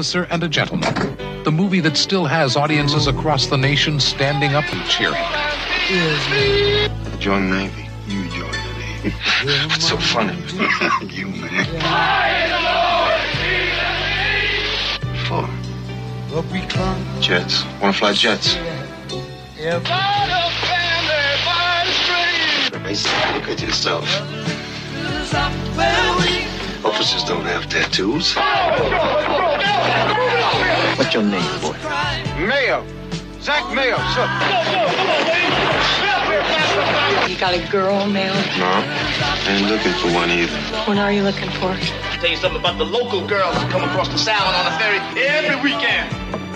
[0.00, 0.94] Officer and a gentleman.
[1.44, 5.22] The movie that still has audiences across the nation standing up and cheering.
[7.18, 7.86] Join Navy.
[8.08, 9.10] You join the Navy.
[9.68, 10.38] What's so funny?
[11.14, 11.66] you, man.
[15.26, 15.46] Four.
[17.20, 17.64] Jets.
[17.82, 18.56] Wanna fly jets?
[22.72, 24.08] Basically, look at yourself.
[26.82, 28.34] Officers don't have tattoos.
[28.38, 29.49] Oh.
[30.96, 31.76] What's your name, boy?
[32.46, 32.84] Mayo.
[33.40, 34.26] Zach Mayo, sir.
[37.26, 38.34] You got a girl now?
[38.58, 40.56] No, ain't looking for one either.
[40.86, 41.70] What are you looking for?
[41.70, 44.76] i tell you something about the local girls that come across the sound on the
[44.78, 46.10] ferry every weekend.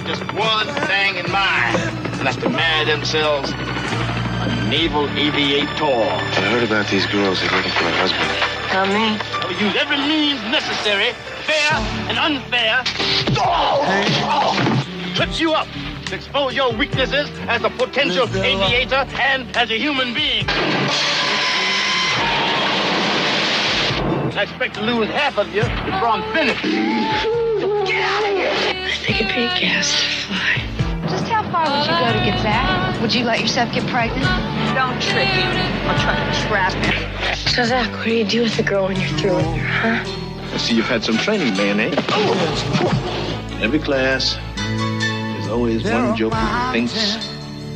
[0.06, 1.76] Just one thing in mind,
[2.20, 5.84] and that's to marry themselves a naval aviator.
[5.84, 8.28] I heard about these girls that are looking for a husband.
[8.74, 9.33] Not me.
[9.44, 11.12] I will use every means necessary,
[11.44, 11.72] fair
[12.08, 12.82] and unfair,
[15.04, 15.68] to trip you up,
[16.06, 20.46] to expose your weaknesses as a potential aviator and as a human being.
[24.32, 26.62] I expect to lose half of you before I'm finished.
[26.64, 28.48] Get out of here!
[28.48, 30.62] I think it'd be a gas to fly.
[31.10, 32.98] Just how far would you go to get back?
[33.02, 34.24] Would you let yourself get pregnant?
[34.74, 35.44] Don't trick you.
[35.84, 37.13] I'm trying to trap you.
[37.54, 40.54] So, Zach, what do you do with the girl when you're through with her, huh?
[40.54, 41.86] I see you've had some training, man, eh?
[43.54, 47.14] In every class, there's always one joker who thinks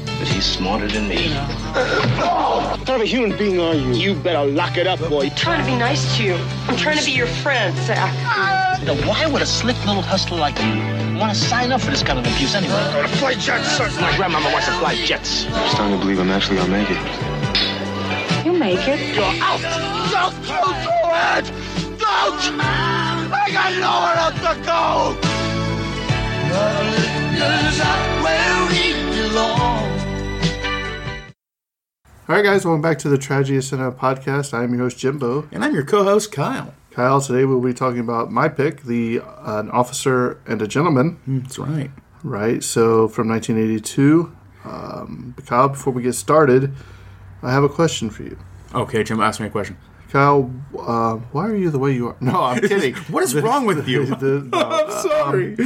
[0.05, 1.31] that he's smarter than me.
[1.31, 3.93] What kind of a human being are you?
[3.93, 5.27] You better lock it up, boy.
[5.27, 6.34] I'm trying to be nice to you.
[6.66, 8.12] I'm trying to be your friend, Zach.
[8.83, 10.75] Now, why would a slick little hustler like you
[11.21, 13.06] want to sign up for this kind of abuse anyway?
[13.19, 13.89] Fly jets, sir.
[14.00, 15.47] My grandmama wants to fly jets.
[15.47, 17.38] I'm starting to believe I'm actually gonna make it.
[18.44, 19.15] You make it.
[19.15, 19.60] You're out!
[20.10, 20.93] Don't go to
[21.34, 21.44] it!
[21.99, 22.60] Don't!
[22.60, 24.78] I got nowhere else to go!
[32.28, 34.53] All right, guys, welcome back to the Tragedy of Cinema podcast.
[34.53, 35.48] I'm your host, Jimbo.
[35.50, 36.75] And I'm your co host, Kyle.
[36.91, 41.19] Kyle, today we'll be talking about my pick, the uh, An Officer and a Gentleman,
[41.27, 41.91] That's right.
[42.22, 42.62] right?
[42.62, 44.32] So from 1982.
[44.65, 46.75] Um, Kyle, before we get started,
[47.43, 48.38] I have a question for you.
[48.75, 49.76] Okay, Jim, ask me a question.
[50.10, 52.16] Kyle, uh, why are you the way you are?
[52.21, 52.94] No, I'm kidding.
[53.12, 54.06] What is wrong with you?
[54.06, 55.56] The- no, I'm sorry.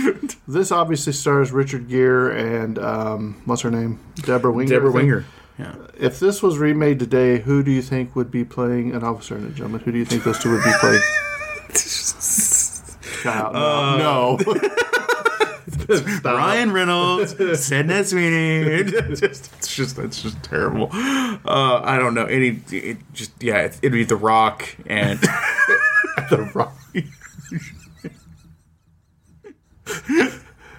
[0.49, 4.01] this obviously stars Richard Gere and um, what's her name?
[4.17, 4.69] Debra Winger.
[4.69, 5.25] Debra Winger.
[5.59, 5.75] Yeah.
[5.99, 9.47] If this was remade today, who do you think would be playing an officer and
[9.47, 9.81] a gentleman?
[9.83, 11.03] Who do you think those two would be playing?
[13.23, 14.37] Kyle, no.
[14.37, 14.55] no.
[16.25, 18.85] Ryan Reynolds, Sydney Sweeney.
[19.15, 20.89] just, it's just, just terrible.
[20.93, 22.63] Uh, I don't know any.
[22.71, 25.19] It just, yeah, it, it'd be The Rock and
[26.31, 26.77] The Rock.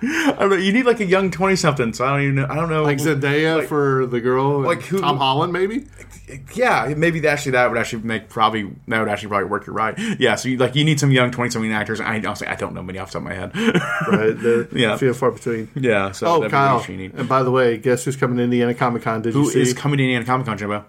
[0.03, 0.55] I don't know.
[0.57, 1.93] You need like a young twenty something.
[1.93, 2.47] So I don't even know.
[2.49, 2.83] I don't know.
[2.83, 4.61] Like Zendaya Like- for the girl.
[4.61, 5.85] like who- Tom Holland, maybe?
[6.55, 9.67] yeah, maybe actually that would actually make probably that would actually probably work.
[9.67, 9.97] You're right.
[10.19, 11.99] Yeah, so you, like you need some young twenty something actors.
[12.01, 13.51] I honestly I don't know many off the top of my head.
[14.07, 14.37] Right.
[14.39, 14.97] The Yeah.
[14.97, 15.69] few far between.
[15.75, 16.11] yeah.
[16.11, 16.77] So Oh, Kyle.
[16.77, 17.13] what you need.
[17.13, 19.21] And by the way, guess who's coming to Indiana Comic Con?
[19.21, 19.61] Did Who you see?
[19.61, 20.85] is coming to Indiana Comic Con, Jimbo?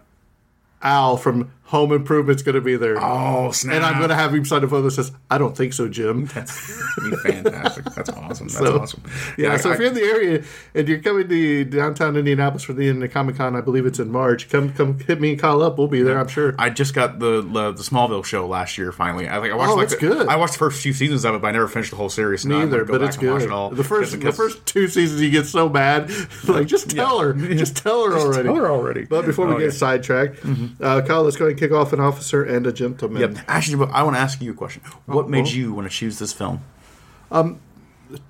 [0.83, 2.97] Al from Home Improvement's going to be there.
[3.03, 3.77] Oh, snap.
[3.77, 5.89] And I'm going to have him sign a photo that says, I don't think so,
[5.89, 6.27] Jim.
[6.35, 7.87] That's be fantastic.
[7.87, 8.49] That's awesome.
[8.49, 9.03] That's So, awesome.
[9.39, 10.45] Yeah, I- so if you're in the area
[10.75, 14.13] and you're coming to downtown Indianapolis for the Indiana Comic Con, I believe it's in
[14.13, 15.79] March, come come hit me and call up.
[15.79, 16.55] We'll be there, I'm sure.
[16.59, 18.93] I just got the the, the Smallville show last year.
[18.93, 20.29] Finally, I think I watched Oh, like it's the- good.
[20.29, 22.45] I watched the first few seasons of it, but I never finished the whole series.
[22.45, 23.41] Neither, go but it's good.
[23.43, 23.71] It all.
[23.71, 26.11] The first the first two seasons you get so bad,
[26.47, 28.45] like just tell her, just tell her Just already.
[28.45, 29.05] tell her already.
[29.07, 29.71] But before we Oh, get yeah.
[29.71, 30.41] sidetracked,
[30.81, 33.21] uh, Kyle, let's go ahead and kick off an officer and a gentleman.
[33.21, 33.39] Yep.
[33.49, 34.83] Actually, I want to ask you a question.
[35.07, 35.53] What made well.
[35.53, 36.63] you want to choose this film?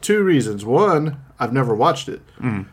[0.01, 0.65] two reasons.
[0.65, 2.23] One, I've never watched it,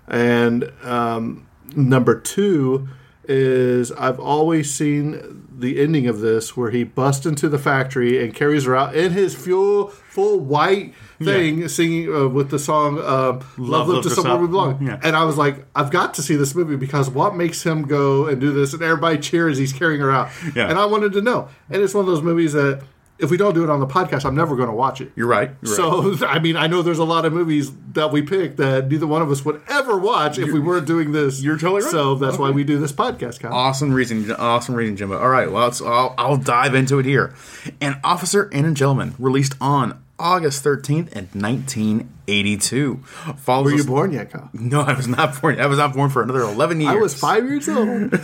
[0.08, 2.88] and um, number two
[3.26, 8.34] is I've always seen the ending of this where he busts into the factory and
[8.34, 10.94] carries her out in his full full white
[11.26, 15.00] thing, singing uh, with the song uh, "Love, Live to Somewhere We Belong." Yeah.
[15.04, 18.28] And I was like, I've got to see this movie because what makes him go
[18.28, 18.74] and do this?
[18.74, 19.58] And everybody cheers.
[19.58, 20.70] He's carrying her out, Yeah.
[20.70, 21.50] and I wanted to know.
[21.70, 22.82] And it's one of those movies that.
[23.20, 25.12] If we don't do it on the podcast, I'm never going to watch it.
[25.16, 25.52] You're right.
[25.62, 26.18] You're right.
[26.20, 29.06] So, I mean, I know there's a lot of movies that we pick that neither
[29.06, 31.40] one of us would ever watch if we weren't doing this.
[31.40, 31.92] you're totally right.
[31.92, 33.54] So that's why we do this podcast, Kyle.
[33.54, 35.20] Awesome reason, awesome reason, Jimbo.
[35.20, 37.36] All right, well, I'll, I'll dive into it here.
[37.80, 42.98] An Officer and a Gentleman, released on August 13th in 1982.
[43.38, 44.50] Follows Were you us- born yet, Kyle?
[44.54, 45.60] No, I was not born.
[45.60, 46.92] I was not born for another 11 years.
[46.94, 48.14] I was five years old.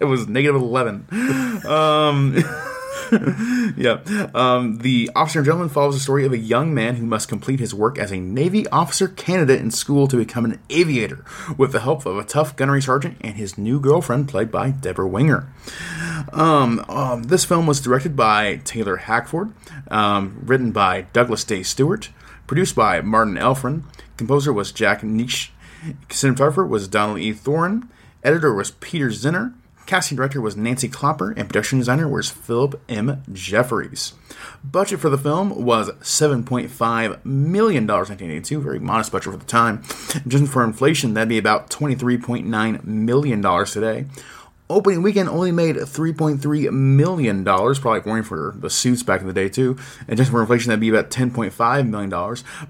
[0.00, 1.06] It was negative 11.
[1.66, 2.36] Um,
[3.76, 4.00] yeah.
[4.34, 7.60] Um, the Officer and Gentleman follows the story of a young man who must complete
[7.60, 11.24] his work as a Navy officer candidate in school to become an aviator
[11.56, 15.06] with the help of a tough gunnery sergeant and his new girlfriend, played by Debra
[15.06, 15.48] Winger.
[16.32, 19.52] Um, um, this film was directed by Taylor Hackford,
[19.90, 22.10] um, written by Douglas Day Stewart,
[22.46, 23.84] produced by Martin Elfand.
[24.16, 25.50] Composer was Jack Nitzsche.
[26.08, 27.32] Cinematographer was Donald E.
[27.32, 27.88] Thorin.
[28.24, 29.54] Editor was Peter Zinner.
[29.88, 33.22] Casting director was Nancy Klopper, and production designer was Philip M.
[33.32, 34.12] Jeffries.
[34.62, 39.82] Budget for the film was $7.5 million in 1982, very modest budget for the time.
[40.28, 44.04] Just for inflation, that'd be about $23.9 million today.
[44.70, 49.48] Opening weekend only made $3.3 million, probably going for the suits back in the day
[49.48, 49.78] too.
[50.06, 52.10] And just for inflation, that'd be about $10.5 million.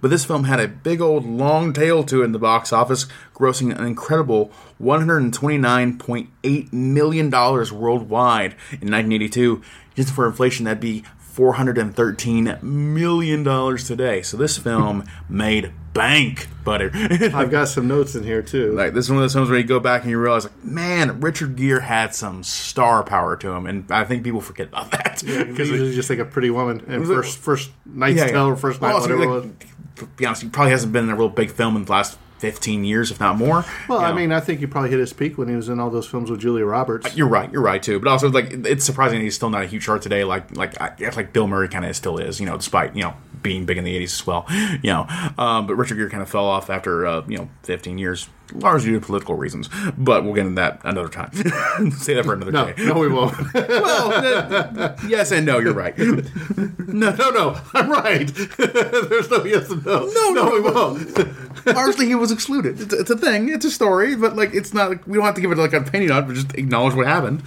[0.00, 3.06] But this film had a big old long tail to it in the box office,
[3.34, 9.60] grossing an incredible $129.8 million worldwide in 1982.
[9.96, 11.02] Just for inflation, that'd be
[11.38, 14.22] $413 million today.
[14.22, 16.90] So this film made bank, buddy.
[17.32, 18.72] I've got some notes in here too.
[18.72, 20.64] Like this is one of those films where you go back and you realize, like,
[20.64, 24.90] man, Richard Gere had some star power to him, and I think people forget about
[24.92, 28.46] that Because usually just like a pretty woman and Was it- first first night's tale
[28.46, 29.66] or first night, Well, whatever like.
[29.96, 32.16] To be honest, he probably hasn't been in a real big film in the last
[32.38, 33.64] fifteen years, if not more.
[33.88, 35.80] Well, You I mean, I think he probably hit his peak when he was in
[35.80, 37.16] all those films with Julia Roberts.
[37.16, 37.50] You're right.
[37.52, 37.98] You're right too.
[37.98, 40.24] But also, like, it's surprising he's still not a huge star today.
[40.24, 42.40] Like, like, I like Bill Murray kind of still is.
[42.40, 44.46] You know, despite you know being big in the '80s as well.
[44.82, 45.06] You know,
[45.38, 48.90] um, but Richard Gere kind of fell off after uh, you know 15 years, largely
[48.90, 49.68] due to political reasons.
[49.96, 51.32] But we'll get into that another time.
[51.92, 52.84] Say that for another No, day.
[52.84, 53.34] no, we won't.
[53.54, 55.58] Well, uh, yes and no.
[55.58, 55.96] You're right.
[55.98, 57.60] no, no, no.
[57.74, 58.26] I'm right.
[58.58, 60.06] There's no yes and no.
[60.06, 61.66] No, no, we won't.
[61.66, 62.80] largely he was excluded.
[62.80, 63.48] It's, it's a thing.
[63.48, 64.90] It's a story, but like it's not.
[64.90, 66.94] Like, we don't have to give it like an opinion on it, but just acknowledge
[66.94, 67.42] what happened.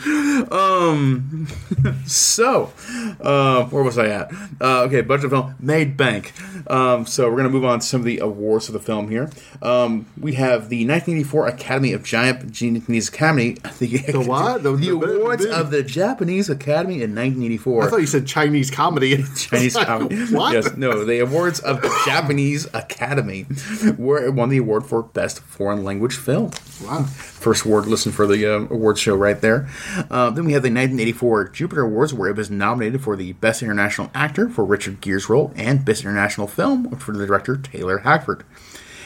[0.52, 1.48] Um.
[2.06, 2.72] So,
[3.22, 4.32] uh, where was I at?
[4.60, 6.34] Uh, okay, budget film made bank.
[6.68, 9.30] Um, so we're gonna move on to some of the awards for the film here.
[9.62, 13.58] Um, we have the 1984 Academy of Giant Japanese Academy.
[13.80, 14.64] The, The what?
[14.64, 17.84] The, The- the- awards the- of the Japanese Academy in 1984.
[17.84, 19.24] I thought you said Chinese comedy.
[19.36, 20.18] Chinese comedy.
[20.34, 20.54] what?
[20.54, 23.44] Yes, no, the awards of the Japanese Academy
[23.98, 26.52] where it won the award for best foreign language film.
[26.84, 27.04] Wow.
[27.04, 29.68] First award listen for the uh, awards show right there.
[30.10, 33.64] Uh, then we have the 1984 Jupiter Awards where it was nominated for the best
[33.64, 38.44] international actor for Richard Gere's role and best international film for the director Taylor Hackford.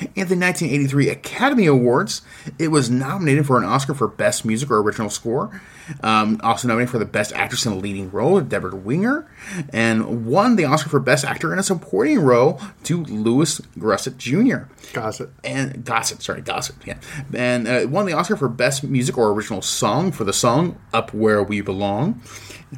[0.01, 2.21] In the 1983 Academy Awards,
[2.59, 5.61] it was nominated for an Oscar for Best Music or Original Score.
[6.01, 9.29] Um, also nominated for the Best Actress in a Leading Role, Debra Winger,
[9.71, 14.63] and won the Oscar for Best Actor in a Supporting Role to Louis Gossett Jr.
[14.93, 15.33] Gossip.
[15.43, 16.97] And Gossett, sorry, Gossett, yeah,
[17.33, 21.13] and uh, won the Oscar for Best Music or Original Song for the song "Up
[21.13, 22.21] Where We Belong."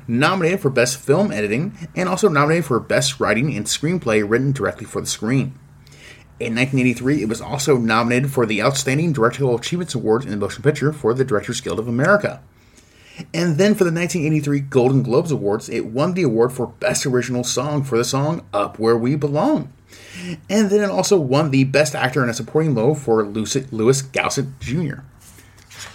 [0.08, 4.86] Nominated for Best Film Editing, and also nominated for Best Writing and Screenplay written directly
[4.86, 5.58] for the screen.
[6.40, 10.62] In 1983, it was also nominated for the Outstanding Directorial Achievements Award in the Motion
[10.62, 12.42] Picture for the Directors Guild of America.
[13.34, 17.44] And then for the 1983 Golden Globes Awards, it won the award for Best Original
[17.44, 19.74] Song for the song Up Where We Belong.
[20.48, 24.60] And then it also won the Best Actor in a Supporting Role for Louis Gossett
[24.60, 25.00] Jr.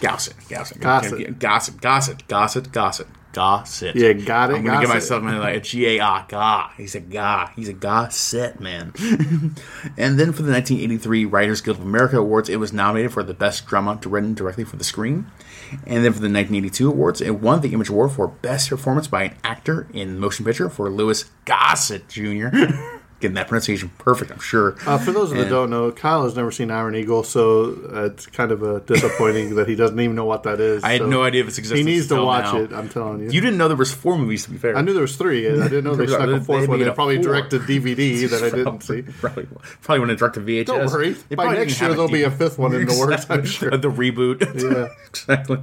[0.00, 1.38] Gossett, Gossett, Gossett.
[1.38, 3.96] Gossett, Gossett, Gossett, Gossett, Gossett.
[3.96, 5.22] Yeah, got it, I'm gonna give Gossett.
[5.22, 6.26] myself like a G A R.
[6.28, 6.70] Ga.
[6.76, 7.50] He's a Ga.
[7.56, 8.92] He's a Gossett man.
[9.96, 13.34] and then for the 1983 Writers Guild of America Awards, it was nominated for the
[13.34, 15.26] best drama written directly for the screen.
[15.86, 19.24] And then for the 1982 awards, it won the Image Award for Best Performance by
[19.24, 22.48] an Actor in Motion Picture for Louis Gossett Jr.
[23.22, 24.74] Getting that pronunciation perfect, I'm sure.
[24.84, 28.04] Uh, for those that And- don't know, Kyle has never seen Iron Eagle, so uh,
[28.06, 30.82] it's kind of uh, disappointing that he doesn't even know what that is.
[30.82, 31.78] I had no idea of its existence.
[31.78, 32.58] He needs to watch now.
[32.58, 32.72] it.
[32.72, 33.30] I'm telling you.
[33.30, 34.76] You didn't know there was four movies, to be fair.
[34.76, 35.48] I knew there was three.
[35.48, 36.80] I didn't know they snuck a they fourth one.
[36.80, 37.26] They a probably four.
[37.32, 39.02] directed DVD that I didn't see.
[39.02, 39.46] Probably,
[39.82, 40.66] probably when it direct to VHS.
[40.66, 41.16] Don't worry.
[41.36, 43.70] By next year, there'll be a fifth one in the works, I'm sure.
[43.78, 44.40] The reboot.
[44.60, 44.88] Yeah.
[45.08, 45.58] exactly.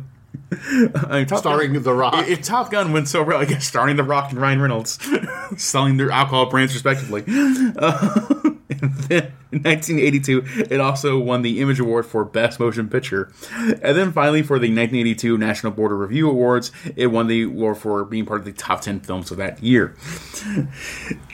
[0.51, 2.27] I mean, Starring Gun- The Rock.
[2.27, 4.99] If Top Gun went so well, I guess starring The Rock and Ryan Reynolds,
[5.57, 7.23] selling their alcohol brands respectively.
[7.27, 13.31] Uh, and then in 1982, it also won the Image Award for Best Motion Picture.
[13.57, 17.77] And then finally, for the 1982 National Board of Review Awards, it won the award
[17.77, 19.95] for being part of the top 10 films of that year.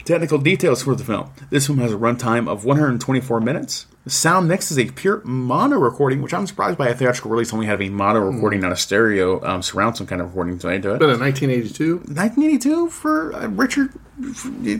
[0.06, 1.32] Technical details for the film.
[1.50, 3.86] This film has a runtime of 124 minutes.
[4.04, 7.52] The sound mix is a pure mono recording, which I'm surprised by a theatrical release
[7.52, 10.94] only having mono recording, not a stereo um, surround sound kind of recording to into
[10.94, 11.00] it.
[11.00, 13.94] But in 1982, 1982 for uh, Richard.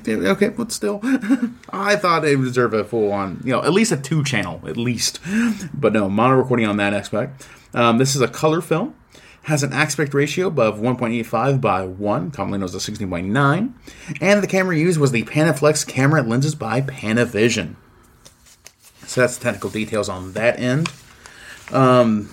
[0.07, 1.01] Okay, but still,
[1.71, 4.61] I thought it would deserve a full on, you know, at least a two channel,
[4.65, 5.19] at least.
[5.75, 7.49] But no, mono recording on that aspect.
[7.75, 8.95] Um, this is a color film.
[9.47, 13.75] Has an aspect ratio of 1.85 by 1, commonly known as a 16 by 9.
[14.21, 17.77] And the camera used was the Panaflex camera lenses by Panavision.
[19.07, 20.89] So that's the technical details on that end.
[21.71, 22.29] Um,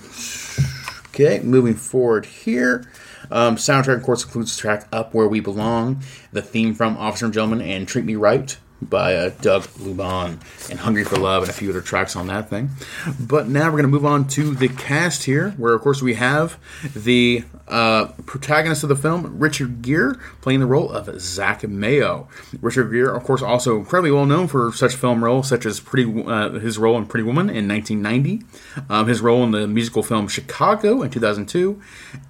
[1.10, 2.90] okay, moving forward here.
[3.30, 6.02] Um, soundtrack, of course, includes track Up Where We Belong,
[6.32, 10.38] the theme from Officer and Gentleman, and Treat Me Right by uh, Doug Lubahn,
[10.70, 12.70] and Hungry for Love, and a few other tracks on that thing.
[13.18, 16.14] But now we're going to move on to the cast here, where, of course, we
[16.14, 16.58] have
[16.94, 22.28] the uh, protagonist of the film, Richard Gere, playing the role of Zach Mayo.
[22.60, 26.24] Richard Gere, of course, also incredibly well known for such film roles such as Pretty,
[26.26, 28.42] uh, his role in Pretty Woman in 1990,
[28.90, 31.80] um, his role in the musical film Chicago in 2002,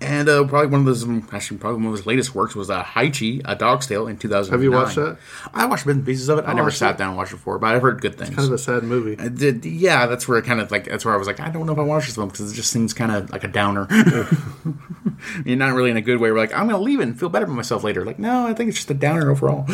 [0.01, 2.83] and uh, probably one of his, actually, probably one of his latest works was uh,
[2.83, 4.53] Hachi, A Dog's Tale in 2009.
[4.53, 5.19] Have you watched that?
[5.53, 6.44] I watched bits and pieces of it.
[6.47, 6.99] I never sat see.
[6.99, 8.31] down and watched it before, but I've heard good things.
[8.31, 9.17] It's kind of a sad movie.
[9.23, 11.49] I did, yeah, that's where it kind of like that's where I was like, I
[11.49, 13.49] don't know if I watch this film because it just seems kind of like a
[13.49, 13.87] downer.
[15.45, 16.31] You're not really in a good way.
[16.31, 18.05] We're like, I'm gonna leave it and feel better about myself later.
[18.05, 19.67] Like, no, I think it's just a downer overall.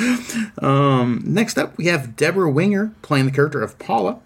[0.58, 4.20] Um, next up, we have Debra Winger playing the character of Paula.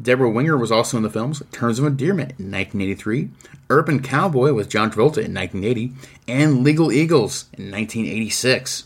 [0.00, 3.30] Debra Winger was also in the films Terms of Endearment in 1983,
[3.68, 5.92] Urban Cowboy with John Travolta in 1980,
[6.28, 8.84] and Legal Eagles in 1986.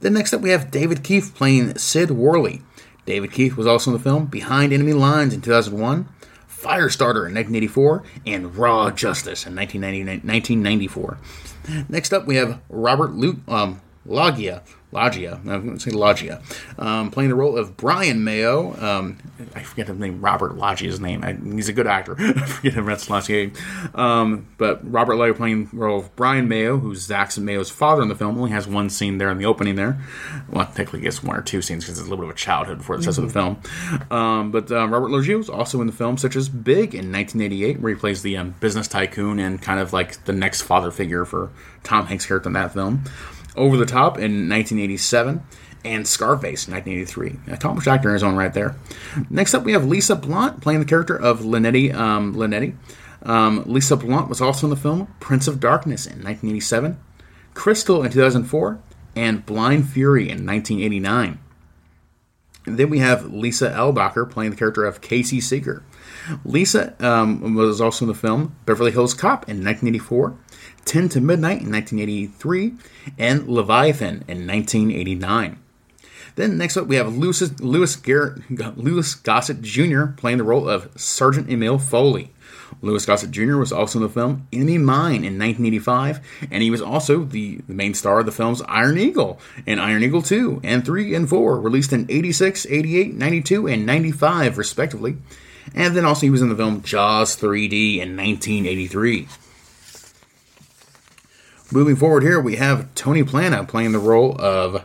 [0.00, 2.62] Then next up, we have David Keith playing Sid Worley.
[3.06, 6.08] David Keith was also in the film Behind Enemy Lines in 2001,
[6.48, 11.18] Firestarter in 1984, and Raw Justice in 1990 1994.
[11.88, 14.62] Next up, we have Robert Lu- um, Loggia.
[14.92, 16.42] Loggia, I'm going to say Loggia,
[16.78, 18.74] um, playing the role of Brian Mayo.
[18.80, 19.18] Um,
[19.54, 21.22] I forget his name, Robert Loggia's name.
[21.22, 22.16] I, he's a good actor.
[22.18, 23.52] I forget him, that's last name.
[23.94, 28.08] Um, but Robert Loggia playing the role of Brian Mayo, who's Zach Mayo's father in
[28.08, 30.00] the film, only has one scene there in the opening there.
[30.50, 32.78] Well, technically, it's one or two scenes because it's a little bit of a childhood
[32.78, 33.60] before it starts of the film.
[34.10, 37.80] Um, but um, Robert Loggia was also in the film, such as Big in 1988,
[37.80, 41.24] where he plays the um, business tycoon and kind of like the next father figure
[41.24, 41.50] for
[41.84, 43.04] Tom Hanks' character in that film.
[43.60, 45.42] Over the Top in 1987,
[45.84, 47.54] and Scarface in 1983.
[47.54, 48.76] Accomplished actor in his own right there.
[49.28, 51.94] Next up, we have Lisa Blount playing the character of Linetti.
[51.94, 52.74] Um, Linetti.
[53.22, 56.98] Um, Lisa Blount was also in the film Prince of Darkness in 1987,
[57.54, 58.80] Crystal in 2004,
[59.14, 61.38] and Blind Fury in 1989.
[62.66, 65.82] And then we have Lisa Eilbacher playing the character of Casey Seeger.
[66.44, 70.36] Lisa um, was also in the film Beverly Hills Cop in 1984,
[70.84, 72.74] 10 to Midnight in 1983,
[73.18, 75.58] and Leviathan in 1989.
[76.36, 80.06] Then next up we have Louis, Louis, Garrett, Louis Gossett Jr.
[80.06, 82.32] playing the role of Sergeant Emil Foley.
[82.82, 83.56] Louis Gossett Jr.
[83.56, 86.20] was also in the film Enemy Mine in 1985,
[86.50, 90.02] and he was also the, the main star of the films Iron Eagle and Iron
[90.02, 95.16] Eagle 2 and 3 and 4, released in 86, 88, 92, and 95, respectively.
[95.74, 99.28] And then also he was in the film Jaws 3D in 1983.
[101.72, 104.84] Moving forward here, we have Tony Plana playing the role of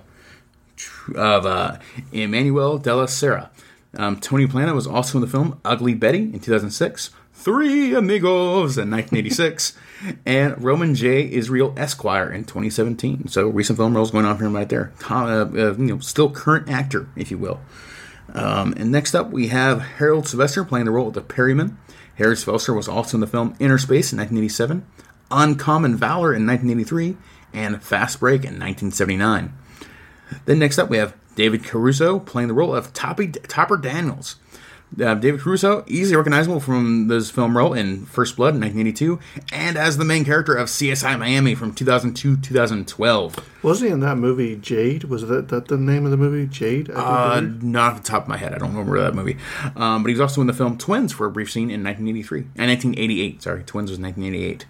[1.15, 1.79] of uh,
[2.11, 3.49] Emmanuel de la Serra.
[3.95, 8.91] Um, Tony Plana was also in the film Ugly Betty in 2006, Three Amigos in
[8.91, 9.77] 1986,
[10.27, 11.31] and Roman J.
[11.31, 13.29] Israel Esquire in 2017.
[13.29, 14.93] So recent film roles going on him right there.
[15.09, 15.45] Uh, uh,
[15.77, 17.61] you know, still current actor, if you will.
[18.33, 21.79] Um, and next up, we have Harold Sylvester playing the role of the Perryman.
[22.15, 24.85] Harold Sylvester was also in the film Inner Space in 1987,
[25.31, 27.17] Uncommon Valor in 1983,
[27.53, 29.53] and Fast Break in 1979.
[30.45, 34.37] Then next up, we have David Caruso playing the role of Toppy, Topper Daniels.
[35.01, 39.19] Uh, David Caruso, easily recognizable from this film role in First Blood in 1982,
[39.51, 43.63] and as the main character of CSI Miami from 2002 2012.
[43.63, 45.05] Was he in that movie Jade?
[45.05, 46.89] Was that, that the name of the movie Jade?
[46.91, 48.53] Uh, not off the top of my head.
[48.53, 49.37] I don't remember that movie.
[49.75, 52.39] Um, but he was also in the film Twins for a brief scene in 1983.
[52.55, 53.63] And 1988, sorry.
[53.63, 54.65] Twins was 1988.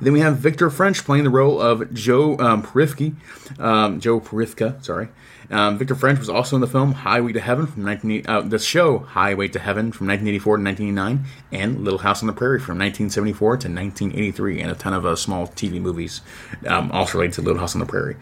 [0.00, 3.14] Then we have Victor French playing the role of Joe um, Porifki,
[3.58, 5.08] um, Joe Porifka, sorry.
[5.50, 8.58] Um, Victor French was also in the film Highway to Heaven from 19 uh, the
[8.58, 12.78] show Highway to Heaven from 1984 to 1989, and Little House on the Prairie from
[12.78, 16.22] 1974 to 1983, and a ton of uh, small TV movies,
[16.66, 18.16] um, also related to Little House on the Prairie.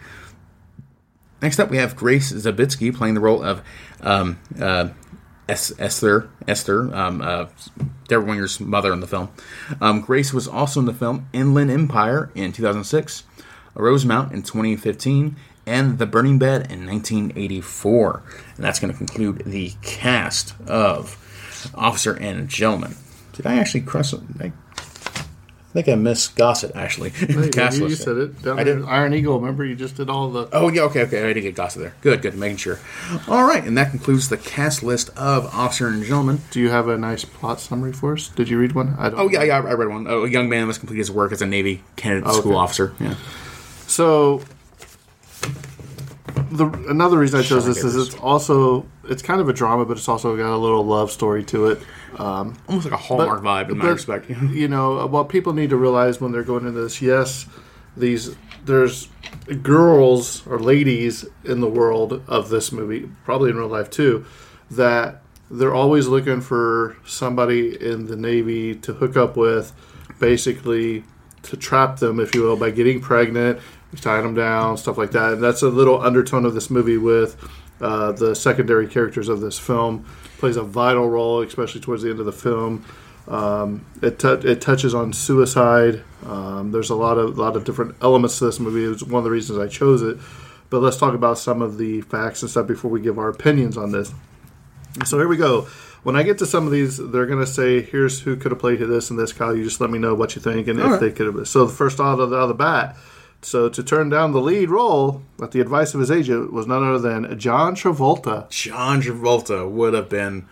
[1.41, 3.61] Next up, we have Grace Zabriskie playing the role of
[4.01, 4.89] um, uh,
[5.47, 7.47] Es- Esther, Esther, um, uh,
[8.07, 9.29] Debra Winger's mother in the film.
[9.81, 13.23] Um, Grace was also in the film Inland Empire in 2006,
[13.75, 15.35] Rosemount in 2015,
[15.65, 18.23] and The Burning Bed in 1984.
[18.55, 21.17] And that's going to conclude the cast of
[21.75, 22.95] Officer and Gentleman.
[23.33, 24.13] Did I actually cross?
[24.39, 24.51] I,
[25.73, 27.09] I think I missed Gossett actually.
[27.49, 28.43] Cast you, you said it.
[28.43, 28.85] Down I did.
[28.85, 29.39] Iron Eagle.
[29.39, 30.47] Remember, you just did all the.
[30.53, 31.27] Oh yeah, okay, okay.
[31.27, 31.95] I did get Gossett there.
[32.01, 32.35] Good, good.
[32.35, 32.79] Making sure.
[33.27, 36.41] All right, and that concludes the cast list of Officer and Gentleman.
[36.51, 38.27] Do you have a nice plot summary for us?
[38.29, 38.95] Did you read one?
[38.99, 39.19] I don't.
[39.19, 39.55] Oh yeah, yeah.
[39.57, 40.05] I read one.
[40.07, 42.39] Oh, a young man must complete his work as a Navy candidate oh, Okay.
[42.41, 42.93] school officer.
[42.99, 43.15] Yeah.
[43.87, 44.43] So,
[46.33, 49.97] the another reason I chose this is it's also it's kind of a drama, but
[49.97, 51.81] it's also got a little love story to it.
[52.17, 54.29] Um, Almost like a Hallmark vibe in my respect.
[54.51, 57.01] you know what people need to realize when they're going into this.
[57.01, 57.45] Yes,
[57.97, 58.35] these
[58.65, 59.09] there's
[59.61, 64.25] girls or ladies in the world of this movie, probably in real life too,
[64.71, 65.21] that
[65.51, 69.73] they're always looking for somebody in the Navy to hook up with,
[70.19, 71.03] basically
[71.43, 73.59] to trap them, if you will, by getting pregnant,
[74.01, 75.33] tying them down, stuff like that.
[75.33, 77.37] And that's a little undertone of this movie with
[77.81, 80.05] uh, the secondary characters of this film.
[80.37, 82.85] Plays a vital role, especially towards the end of the film.
[83.27, 86.03] Um, it, tou it touches on suicide.
[86.25, 88.83] Um, there's a lot of lot of different elements to this movie.
[88.83, 90.17] It was one of the reasons I chose it.
[90.69, 93.77] But let's talk about some of the facts and stuff before we give our opinions
[93.77, 94.11] on this.
[95.05, 95.67] So here we go.
[96.03, 98.59] When I get to some of these, they're going to say, "Here's who could have
[98.59, 100.85] played this and this." Kyle, you just let me know what you think and if
[100.85, 100.99] right.
[100.99, 101.47] they could have.
[101.47, 102.97] So the first out of the, out of the bat.
[103.45, 106.83] So to turn down the lead role, at the advice of his agent, was none
[106.83, 108.49] other than John Travolta.
[108.49, 110.47] John Travolta would have been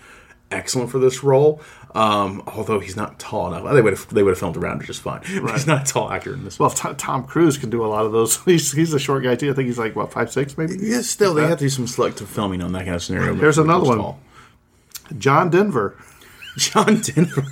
[0.52, 1.62] excellent for this role.
[1.94, 4.86] Um, although he's not tall enough, they would have they would have filmed around it
[4.86, 5.22] just fine.
[5.26, 6.58] He's not a tall actor in this.
[6.58, 8.42] Well, Tom, Tom Cruise can do a lot of those.
[8.46, 9.52] He's he's a short guy too.
[9.52, 10.78] I think he's like what five six maybe.
[10.80, 13.36] Yeah, still they have to do some selective filming on that kind of scenario.
[13.36, 13.98] Here's another one.
[13.98, 14.20] tall.
[15.18, 15.98] John Denver.
[16.58, 17.44] John Denver.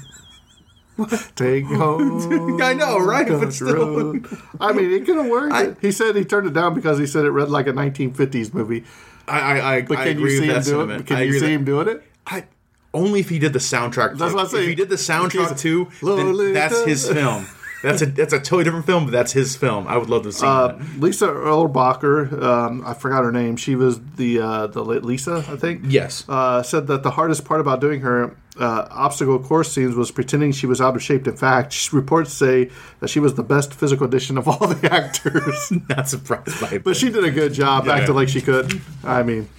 [1.36, 2.60] Take home.
[2.62, 3.28] I know, right?
[3.28, 4.16] But still.
[4.60, 5.54] I mean, it could have worked.
[5.54, 8.54] I- he said he turned it down because he said it read like a 1950s
[8.54, 8.84] movie.
[9.28, 11.02] I I, I, But I can agree you see with him that do sentiment.
[11.02, 11.08] it?
[11.08, 12.04] Can I you see that- him doing it?
[12.28, 12.46] I
[12.94, 14.18] only if he did the soundtrack.
[14.18, 14.36] That's too.
[14.38, 14.64] what I'm saying.
[14.64, 17.46] If he did the soundtrack too, then that's his film.
[17.82, 19.88] That's a that's a totally different film, but that's his film.
[19.88, 20.82] I would love to see Uh, that.
[21.00, 23.56] Lisa Eilbacher, um, I forgot her name.
[23.56, 25.84] She was the uh, the late Lisa, I think.
[25.86, 26.26] Yes.
[26.28, 30.52] Uh, said that the hardest part about doing her uh, obstacle course scenes was pretending
[30.52, 31.28] she was out of shape.
[31.28, 32.70] In fact, reports say
[33.00, 35.72] that she was the best physical addition of all the actors.
[35.90, 36.84] Not surprised by it.
[36.84, 37.96] But she did a good job Yeah.
[37.96, 38.82] acting like she could.
[39.04, 39.50] I mean,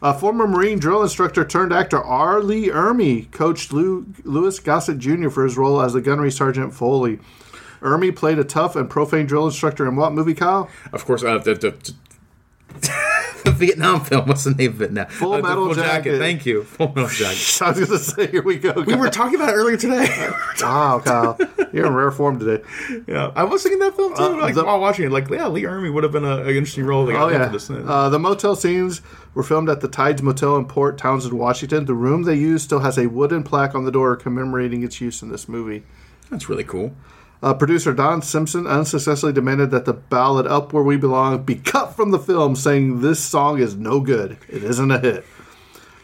[0.00, 2.40] uh, former Marine drill instructor turned actor R.
[2.42, 5.28] Lee Ermey coached Lou, Louis Gossett Jr.
[5.28, 7.18] for his role as the gunnery sergeant Foley.
[7.80, 10.68] Ermey played a tough and profane drill instructor in what movie, Kyle?
[10.92, 11.94] Of course, uh, the, the, the
[13.66, 14.26] Vietnam film.
[14.26, 15.04] What's the name of it now?
[15.06, 16.18] Full Uh, Metal Jacket.
[16.18, 16.64] Thank you.
[16.64, 17.62] Full Metal Jacket.
[17.62, 18.72] I was going to say, here we go.
[18.86, 20.06] We were talking about it earlier today.
[20.60, 21.38] wow, Kyle,
[21.72, 22.62] you're in rare form today.
[23.06, 24.22] yeah, I was thinking that film too.
[24.22, 26.48] Uh, like the- while watching it, like yeah, Lee Ermey would have been a, an
[26.48, 27.06] interesting role.
[27.06, 27.46] They got Oh yeah.
[27.48, 27.70] this.
[27.70, 29.00] Uh, the motel scenes
[29.34, 31.86] were filmed at the Tides Motel in Port Townsend, Washington.
[31.86, 35.22] The room they used still has a wooden plaque on the door commemorating its use
[35.22, 35.84] in this movie.
[36.30, 36.94] That's really cool.
[37.42, 41.96] Uh, producer Don Simpson unsuccessfully demanded that the ballad "Up Where We Belong" be cut
[41.96, 44.38] from the film, saying this song is no good.
[44.48, 45.24] It isn't a hit.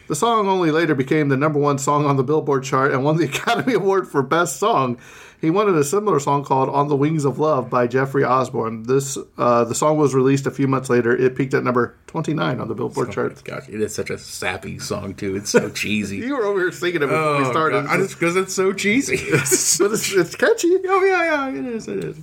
[0.08, 3.16] The song only later became the number one song on the Billboard chart and won
[3.18, 4.98] the Academy Award for Best Song.
[5.40, 8.82] He wanted a similar song called "On the Wings of Love" by Jeffrey Osborne.
[8.84, 11.14] This uh, the song was released a few months later.
[11.16, 13.44] It peaked at number twenty nine on the Billboard chart.
[13.44, 15.36] Gosh, it is such a sappy song too.
[15.36, 16.16] It's so cheesy.
[16.16, 17.98] You were over here singing it before we Oh, started, God.
[17.98, 19.16] Just because it's so cheesy.
[19.30, 19.80] but it's,
[20.12, 20.74] it's catchy.
[20.88, 21.86] oh yeah, yeah, it is.
[21.86, 22.16] It is.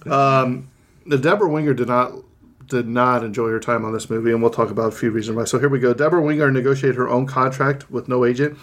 [1.08, 2.12] The Debra Winger did not
[2.68, 5.38] did not enjoy her time on this movie, and we'll talk about a few reasons
[5.38, 5.46] why.
[5.46, 5.94] So here we go.
[5.94, 8.58] Debra Winger negotiated her own contract with no agent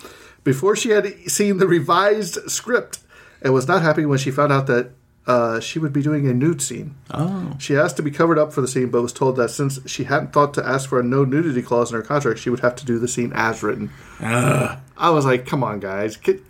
[0.45, 2.99] before she had seen the revised script
[3.43, 4.91] and was not happy when she found out that
[5.27, 6.97] uh, she would be doing a nude scene.
[7.11, 7.55] Oh.
[7.59, 10.05] She asked to be covered up for the scene, but was told that since she
[10.05, 12.75] hadn't thought to ask for a no nudity clause in her contract, she would have
[12.77, 13.91] to do the scene as written.
[14.21, 14.79] Ugh.
[14.97, 16.43] I was like, "Come on, guys, Get,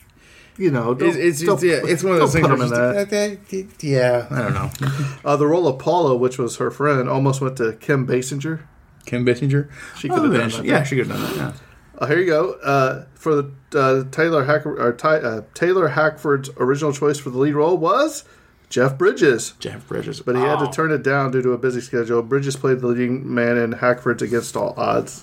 [0.58, 2.46] you know, It's, it's, yeah, it's one of those things.
[2.46, 3.38] Where them in it's that.
[3.48, 4.70] just, okay, yeah, I don't know.
[5.24, 8.60] Uh, the role of Paula, which was her friend, almost went to Kim Basinger.
[9.06, 9.70] Kim Basinger.
[9.96, 10.64] She could have Oh, done yeah, that.
[10.64, 11.36] Yeah, she could have done that.
[11.36, 11.52] Yeah.
[11.98, 12.52] Uh, here you go.
[12.54, 17.38] Uh, for the uh, Taylor Hacker, or Ty, uh, Taylor Hackford's original choice for the
[17.38, 18.24] lead role was
[18.68, 21.80] Jeff Bridges, Jeff Bridges, but he had to turn it down due to a busy
[21.80, 22.22] schedule.
[22.22, 25.22] Bridges played the leading man in Hackford's Against All Odds.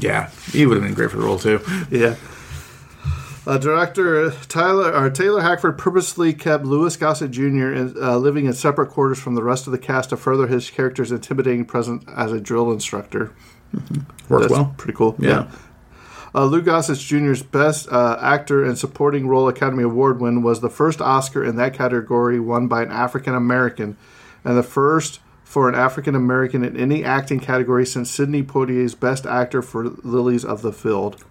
[0.00, 1.60] Yeah, he would have been great for the role too.
[1.90, 2.16] Yeah.
[3.46, 7.72] Uh, director Tyler or Taylor Hackford purposely kept Louis Gossett Jr.
[7.72, 10.68] In, uh, living in separate quarters from the rest of the cast to further his
[10.68, 13.32] character's intimidating presence as a drill instructor.
[14.28, 14.74] Worked That's well.
[14.76, 15.14] pretty cool.
[15.20, 15.48] Yeah.
[16.34, 20.68] Uh, Lou Gossett Jr.'s Best uh, Actor and Supporting Role Academy Award win was the
[20.68, 23.96] first Oscar in that category won by an African American,
[24.44, 29.24] and the first for an African American in any acting category since Sidney Poitier's Best
[29.24, 31.24] Actor for Lilies of the Field.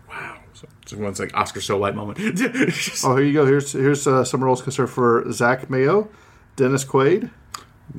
[0.56, 2.18] So, so one's like Oscar so light moment.
[3.04, 3.46] Oh, here you go.
[3.46, 6.10] Here's here's uh, some roles considered for Zach Mayo,
[6.56, 7.30] Dennis Quaid,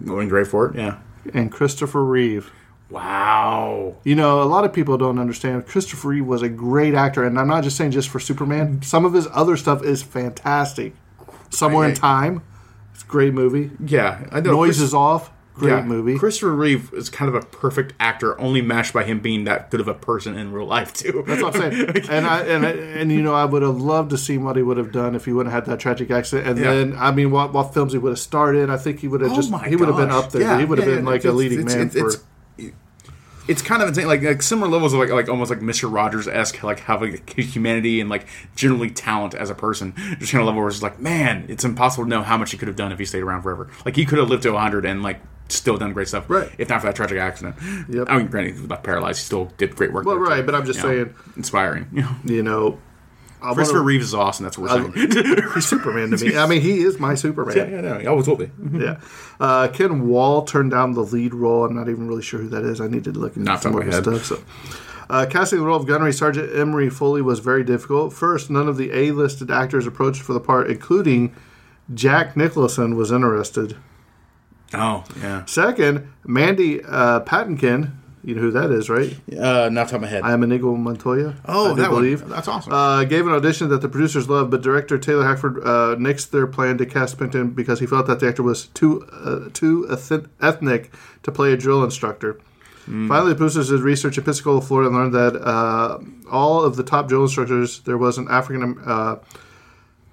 [0.05, 0.77] Going great for it.
[0.77, 0.99] Yeah.
[1.35, 2.51] and Christopher Reeve.
[2.89, 3.97] Wow.
[4.05, 5.67] You know, a lot of people don't understand.
[5.67, 8.81] Christopher Reeve was a great actor, and I'm not just saying just for Superman.
[8.83, 10.95] Some of his other stuff is fantastic.
[11.51, 12.43] Somewhere in Time,
[12.95, 13.71] it's a great movie.
[13.85, 14.53] Yeah, I know.
[14.53, 16.19] Noise Chris- is off, great yeah, movie.
[16.19, 19.81] Christopher Reeve is kind of a perfect actor, only matched by him being that good
[19.81, 21.25] of a person in real life too.
[21.27, 21.89] That's what I'm saying.
[22.11, 24.63] and I and I, and you know, I would have loved to see what he
[24.63, 26.47] would have done if he wouldn't have had that tragic accident.
[26.49, 26.75] And Yeah.
[26.75, 28.69] then, I mean, what what films he would have starred in.
[28.71, 30.43] I think he would have Oh just he would have been up there.
[30.43, 32.09] Yeah, he would have been like a leading it's- man it's- for.
[32.09, 32.23] it's-
[33.49, 36.27] it's kind of insane, like like similar levels of like like almost like Mister Rogers
[36.27, 39.95] esque, like having humanity and like generally talent as a person.
[40.19, 42.59] Just kind of level where it's like, man, it's impossible to know how much he
[42.59, 43.71] could have done if he stayed around forever.
[43.85, 46.51] Like he could have lived to hundred and like still done great stuff, Right.
[46.59, 47.57] If not for that tragic accident.
[47.89, 48.07] Yep.
[48.11, 49.19] I mean, granted, he was about paralyzed.
[49.21, 50.05] He still did great work.
[50.05, 50.47] Well, there, right, too.
[50.47, 51.87] but I'm just You know, saying- inspiring.
[51.93, 52.17] You know?
[52.25, 52.79] you know,
[53.43, 54.45] I Christopher wanna- Reeves is awesome.
[54.45, 55.51] That's what we're saying.
[55.55, 56.37] he's Superman to me.
[56.37, 57.57] I mean, he is my Superman.
[57.57, 58.51] yeah, yeah, no, he always will be.
[58.73, 58.99] Yeah.
[59.39, 61.65] Uh, Ken Wall turned down the lead role.
[61.67, 62.81] I'm not even really sure who that is.
[62.81, 64.25] I need to look into some more of his stuff.
[64.25, 64.43] So.
[65.09, 68.13] Uh, casting the role of Gunnery Sergeant Emery Foley was very difficult.
[68.13, 71.33] First, none of the A-listed actors approached for the part, including
[71.95, 73.77] Jack Nicholson, was interested.
[74.75, 75.45] Oh, yeah.
[75.45, 77.93] Second, Mandy uh, Patinkin,
[78.25, 79.17] you know who that is, right?
[79.33, 80.25] Uh, not top of my head.
[80.25, 81.37] I am Inigo Montoya.
[81.45, 82.03] Oh, I do that one.
[82.03, 82.29] believe.
[82.29, 82.73] That's awesome.
[82.73, 86.49] Uh, gave an audition that the producers loved, but director Taylor Hackford uh, nixed their
[86.49, 89.87] plan to cast Pinkton because he felt that the actor was too uh, too
[90.41, 90.91] ethnic
[91.23, 92.41] to play a drill instructor.
[92.87, 93.07] Hmm.
[93.07, 95.99] Finally, the producers did research in Pensacola, Florida, and learned that uh,
[96.29, 98.77] all of the top drill instructors there was an African.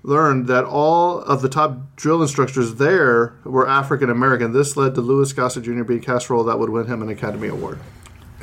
[0.04, 4.52] Learned that all of the top drill instructors there were African American.
[4.52, 5.84] This led to Louis Gossett Jr.
[5.84, 7.80] being cast role that would win him an Academy Award.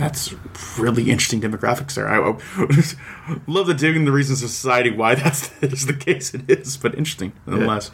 [0.00, 0.34] That's
[0.78, 2.08] really interesting demographics there.
[2.08, 2.16] I,
[3.46, 6.78] love the digging the reasons of society why that's that is the case it is,
[6.78, 7.90] but interesting nonetheless.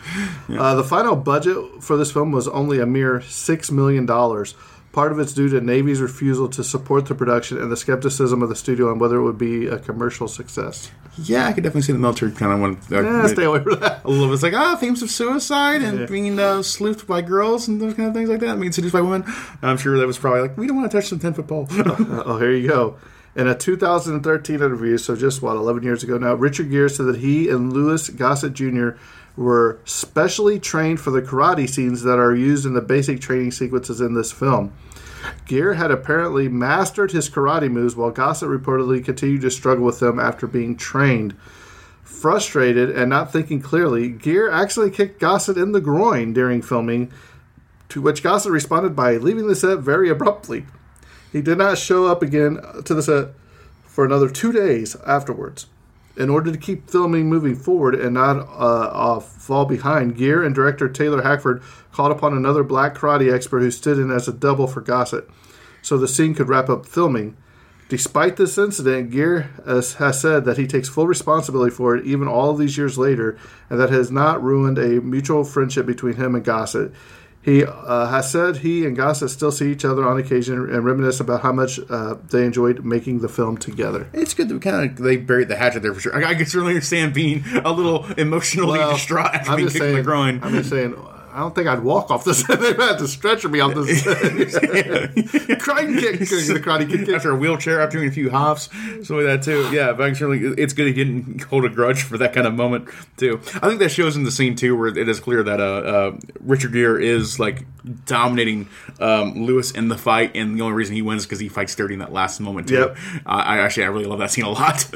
[0.49, 4.07] Uh, the final budget for this film was only a mere $6 million.
[4.07, 8.49] Part of it's due to Navy's refusal to support the production and the skepticism of
[8.49, 10.93] the studio on whether it would be a commercial success.
[11.23, 13.81] Yeah, I could definitely see the military kind of want uh, Eh, stay away from
[13.81, 14.05] that.
[14.05, 14.35] a little bit.
[14.35, 16.07] It's like ah, themes of suicide and Yeah.
[16.07, 18.59] being uh, sleuthed by girls and those kind of things like that.
[18.61, 19.25] Being seduced by women.
[19.63, 21.67] I'm sure that was probably like we don't want to touch the ten foot pole.
[21.71, 22.97] Oh, here you go.
[23.35, 27.17] In a 2013 interview, so just what, 11 years ago now, Richard Gere said that
[27.19, 28.91] he and Louis Gossett Jr.
[29.37, 34.01] were specially trained for the karate scenes that are used in the basic training sequences
[34.01, 34.73] in this film.
[35.47, 40.19] Gere had apparently mastered his karate moves while Gossett reportedly continued to struggle with them
[40.19, 41.35] after being trained.
[42.03, 47.13] Frustrated and not thinking clearly, Gear actually kicked Gossett in the groin during filming,
[47.89, 50.67] to which Gossett responded by leaving the set very abruptly.
[51.33, 53.29] He did not show up again to the set
[53.85, 55.67] for another two days afterwards.
[56.17, 60.55] In order to keep filming moving forward and not uh, uh, fall behind, Gear and
[60.55, 64.67] director Taylor Hackford called upon another black karate expert who stood in as a double
[64.67, 65.29] for Gossett,
[65.83, 67.37] so the scene could wrap up filming.
[67.89, 72.55] Despite this incident, Gear has, said that he takes full responsibility for it even all
[72.55, 73.39] these years later,
[73.71, 76.93] and that has not ruined a mutual friendship between him and Gossett.
[77.47, 81.21] He uh, has said he and Gossett still see each other on occasion and reminisce
[81.21, 84.09] about how much uh, they enjoyed making the film together.
[84.13, 86.17] it's good that kind of they buried the hatchet there for sure.
[86.17, 89.85] I, I can certainly understand being a little emotionally distraught after I'm being just kicked
[89.85, 90.05] in the saying.
[90.05, 90.41] groin.
[90.43, 90.97] I'm just saying.
[91.37, 92.43] I don't think I'd walk off this.
[92.45, 94.03] they had to stretcher me off this.
[95.67, 97.07] Karate kick, the karate kick.
[97.11, 99.69] after a wheelchair, after doing a few hops, something like that too.
[99.71, 102.89] Yeah, but actually, it's good he didn't hold a grudge for that kind of moment
[103.19, 103.39] too.
[103.57, 106.17] I think that shows in the scene too, where it is clear that uh, uh
[106.41, 107.67] Richard Gere is like
[108.07, 108.69] dominating
[108.99, 111.75] um, Louis in the fight, and the only reason he wins is because he fights
[111.75, 112.77] dirty in that last moment too.
[112.77, 112.97] Yep.
[113.27, 114.89] Uh, I actually I really love that scene a lot.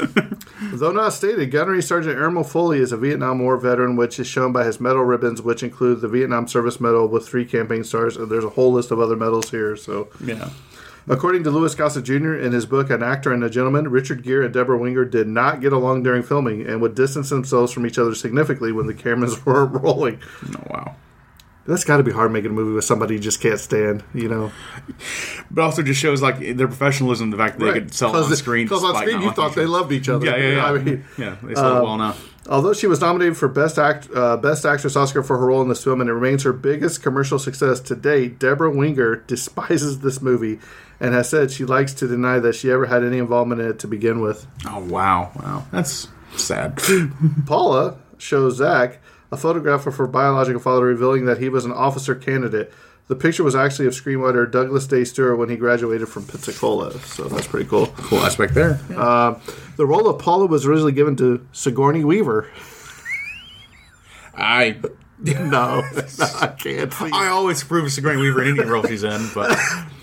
[0.72, 4.52] Though not stated, Gunnery Sergeant Ermal Foley is a Vietnam War veteran, which is shown
[4.52, 8.16] by his medal ribbons, which include the Vietnam Service Medal with three campaign stars.
[8.16, 9.76] And there's a whole list of other medals here.
[9.76, 10.50] So, yeah.
[11.08, 12.34] according to Louis Gossett Jr.
[12.34, 15.60] in his book An Actor and a Gentleman, Richard Gere and Debra Winger did not
[15.60, 19.44] get along during filming and would distance themselves from each other significantly when the cameras
[19.46, 20.20] were rolling.
[20.56, 20.96] Oh wow.
[21.66, 24.28] That's got to be hard making a movie with somebody you just can't stand, you
[24.28, 24.50] know.
[25.50, 28.64] But also just shows like their professionalism, the fact that they could sell on screen.
[28.64, 30.26] Because on screen you thought they loved each other.
[30.26, 30.66] Yeah, yeah, yeah.
[30.66, 32.29] I mean, yeah, they sold it well um, enough.
[32.48, 35.68] Although she was nominated for Best Act, uh, Best Actress Oscar for her role in
[35.68, 40.22] this film, and it remains her biggest commercial success to date, Debra Winger despises this
[40.22, 40.58] movie
[40.98, 43.78] and has said she likes to deny that she ever had any involvement in it
[43.80, 44.46] to begin with.
[44.66, 46.80] Oh wow, wow, that's sad.
[47.46, 49.00] Paula shows Zach
[49.32, 52.72] a photograph of her biological father revealing that he was an officer candidate.
[53.10, 57.24] The picture was actually of screenwriter Douglas Day Stewart when he graduated from Pensacola, so
[57.24, 57.88] that's pretty cool.
[57.88, 58.78] cool aspect there.
[58.96, 59.36] Uh,
[59.76, 62.48] the role of Paula was originally given to Sigourney Weaver.
[64.32, 64.78] I
[65.18, 65.82] No, no
[66.40, 67.02] I can't.
[67.02, 69.58] I always approve of Sigourney Weaver in any role she's in, but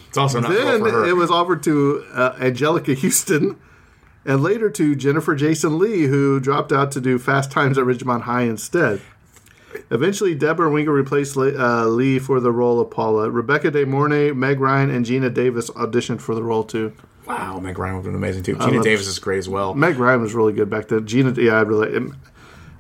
[0.10, 1.06] it's also not then for her.
[1.06, 3.56] it was offered to uh, Anjelica Huston,
[4.26, 8.24] and later to Jennifer Jason Lee, who dropped out to do Fast Times at Ridgemont
[8.24, 9.02] High instead.
[9.92, 13.30] Eventually, Debra Winger replaced uh, Lee for the role of Paula.
[13.30, 16.94] Rebecca De Mornay, Meg Ryan, and Geena Davis auditioned for the role too.
[17.26, 18.56] wow, Meg Ryan would have been amazing too.
[18.56, 19.74] Geena Davis is great as well.
[19.74, 21.06] Meg Ryan was really good back then.
[21.06, 22.12] Gina, yeah, I really.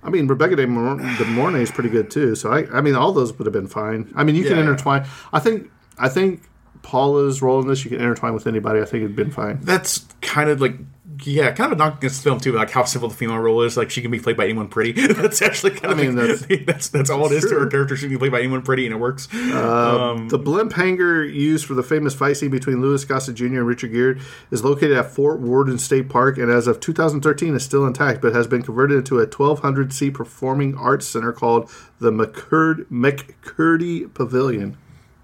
[0.03, 2.35] I mean, Rebecca De, Mor- De Mornay is pretty good too.
[2.35, 4.11] So I, I mean, all those would have been fine.
[4.15, 4.69] I mean, you can Yeah, yeah.
[4.69, 5.05] intertwine.
[5.33, 5.69] I think,
[5.99, 6.43] I think
[6.81, 8.79] Paula's role in this you can intertwine with anybody.
[8.79, 9.59] I think it'd been fine.
[9.61, 10.75] That's kind of like
[11.23, 13.61] yeah, kind of a knock against the film too, like how simple the female role
[13.61, 13.77] is.
[13.77, 14.91] Like she can be played by anyone pretty.
[15.13, 17.95] that's actually kind of I mean, that's that's, that's all it is to her character.
[17.95, 19.27] She can be played by anyone pretty, and it works.
[19.33, 23.45] Uh, um, the blimp hangar used for the famous fight scene between Louis Gossett Jr.
[23.45, 24.19] and Richard Gere
[24.51, 28.35] is located at Fort Worden State Park and as of 2013 is still intact but
[28.35, 34.77] has been converted into a 1,200 seat performing arts center called the McCurd- McCurdy Pavilion.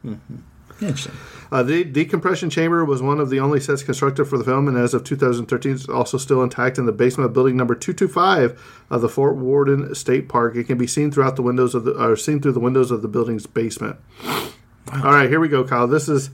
[0.05, 0.37] Mm-hmm.
[0.83, 1.15] Interesting.
[1.51, 4.75] Uh, the decompression chamber was one of the only sets constructed for the film, and
[4.75, 9.01] as of 2013, it's also still intact in the basement of building number 225 of
[9.01, 10.55] the Fort Worden State Park.
[10.55, 13.03] It can be seen throughout the windows of the, or seen through the windows of
[13.03, 13.97] the building's basement.
[14.25, 15.87] All right, here we go, Kyle.
[15.87, 16.31] This is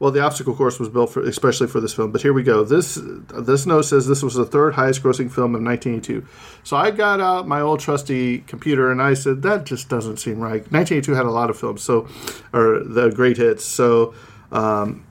[0.00, 2.64] well, the obstacle course was built for especially for this film, but here we go.
[2.64, 6.26] This this note says this was the third highest grossing film of 1982.
[6.64, 10.40] So I got out my old trusty computer and I said that just doesn't seem
[10.40, 10.62] right.
[10.72, 12.08] 1982 had a lot of films, so
[12.54, 13.62] or the great hits.
[13.62, 14.14] So
[14.50, 15.06] um,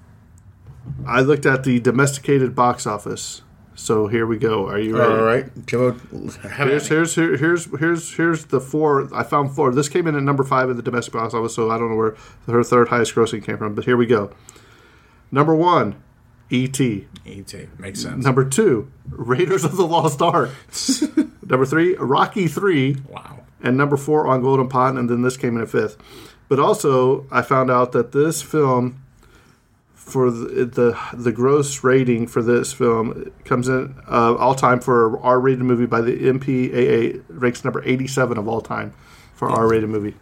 [1.06, 3.44] I looked at the domesticated box office.
[3.76, 4.68] So here we go.
[4.68, 5.14] Are you ready?
[5.14, 5.92] All right, Jimbo.
[6.58, 9.08] Here's here's here, here's here's here's the four.
[9.16, 9.72] I found four.
[9.72, 11.96] This came in at number five in the domestic box office, so I don't know
[11.96, 12.16] where
[12.48, 13.76] her third highest grossing came from.
[13.76, 14.34] But here we go.
[15.32, 16.02] Number one,
[16.50, 17.08] E.T.
[17.26, 17.68] E.T.
[17.78, 18.24] makes sense.
[18.26, 20.50] Number two, Raiders of the Lost Ark.
[21.48, 23.42] number three, Rocky Three, Wow.
[23.62, 25.98] and number four on Golden Pond, and then this came in at fifth.
[26.48, 29.04] But also, I found out that this film,
[29.94, 35.16] for the the, the gross rating for this film, comes in uh, all time for
[35.16, 38.96] a R-rated movie by the MPAA ranks number eighty-seven of all time
[39.36, 40.16] for R-rated movie.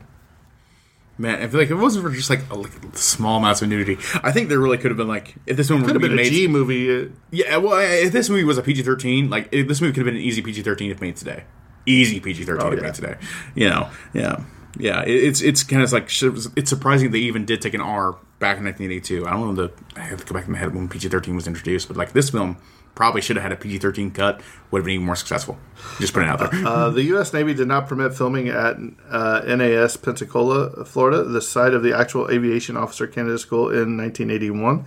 [1.19, 3.69] Man, I feel like if it wasn't for just like, a, like small amounts of
[3.69, 6.12] nudity, I think there really could have been like if this movie Could have been
[6.13, 6.30] a made.
[6.32, 7.06] G movie.
[7.06, 10.06] uh, Yeah, well, if this movie was a PG thirteen, like if this movie could
[10.06, 11.43] have been an easy PG thirteen if made today,
[11.88, 12.86] easy PG thirteen Oh, if yeah.
[12.86, 13.15] made today.
[13.56, 14.43] You know, yeah,
[14.77, 15.01] yeah.
[15.03, 18.60] It, it's it's kind of like it's surprising they even did take an R back
[18.60, 19.25] in 1982.
[19.25, 21.36] I don't know the I have to go back in my head when PG thirteen
[21.36, 22.58] was introduced, but like this film
[22.98, 25.56] probably should have had a PG thirteen cut, would have been even more successful.
[26.00, 26.68] Just putting it out there.
[26.68, 27.32] Uh, the U.S.
[27.32, 28.76] Navy did not permit filming at
[29.10, 34.84] uh, NAS Pensacola, Florida, the site of the actual aviation officer candidate school in 1981.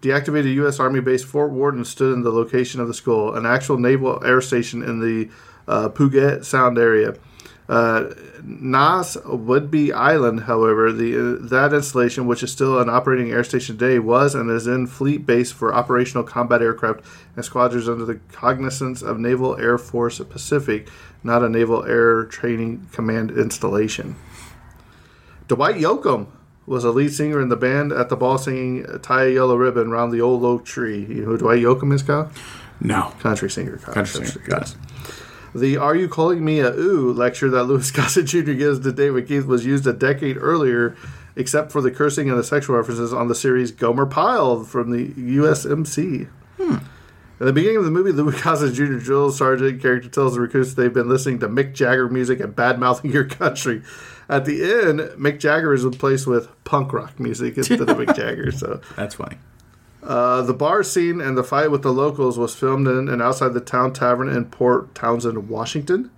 [0.00, 0.80] Deactivated U.S.
[0.80, 4.40] Army base Fort Worden stood in the location of the school, an actual naval air
[4.40, 5.30] station in the
[5.68, 7.14] uh, Puget Sound area.
[7.72, 8.12] Uh,
[8.44, 13.78] NAS Whidbey Island, however, the uh, that installation, which is still an operating air station
[13.78, 17.02] today, was and is in fleet base for operational combat aircraft
[17.34, 20.90] and squadrons under the cognizance of Naval Air Force Pacific,
[21.24, 24.16] not a Naval Air Training Command installation.
[25.48, 26.26] Dwight Yoakam
[26.66, 29.90] was a lead singer in the band at the ball singing "Tie a Yellow Ribbon
[29.90, 32.30] Round the Old Oak Tree." You know who Dwight Yoakam is, Kyle?
[32.82, 33.78] no, Country singer.
[33.78, 33.94] Kyle.
[33.94, 34.76] Country singer, yes.
[35.54, 38.52] The Are You Calling Me a Ooh lecture that Louis Gossett Jr.
[38.52, 40.96] gives to David Keith was used a decade earlier,
[41.36, 45.08] except for the cursing and the sexual references on the series Gomer Pyle from the
[45.08, 46.28] USMC.
[46.58, 46.76] Hmm.
[47.40, 48.98] At the beginning of the movie, Louis Gossett Jr.
[48.98, 52.78] drill sergeant character tells the recruits they've been listening to Mick Jagger music and bad
[52.78, 53.82] mouthing your country.
[54.28, 58.52] At the end, Mick Jagger is replaced with punk rock music instead of Mick Jagger.
[58.52, 59.38] So That's funny.
[60.02, 63.54] Uh, the bar scene and the fight with the locals was filmed in and outside
[63.54, 66.10] the town tavern in Port Townsend, Washington.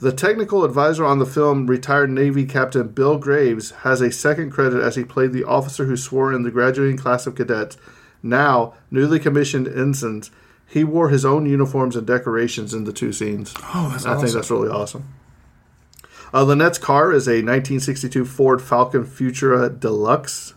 [0.00, 4.80] The technical advisor on the film, retired Navy Captain Bill Graves, has a second credit
[4.80, 7.76] as he played the officer who swore in the graduating class of cadets,
[8.22, 10.30] now newly commissioned ensigns.
[10.66, 13.54] He wore his own uniforms and decorations in the two scenes.
[13.74, 15.12] Oh, that's I think that's really awesome.
[16.32, 20.54] Uh, Lynette's car is a 1962 Ford Falcon Futura Deluxe.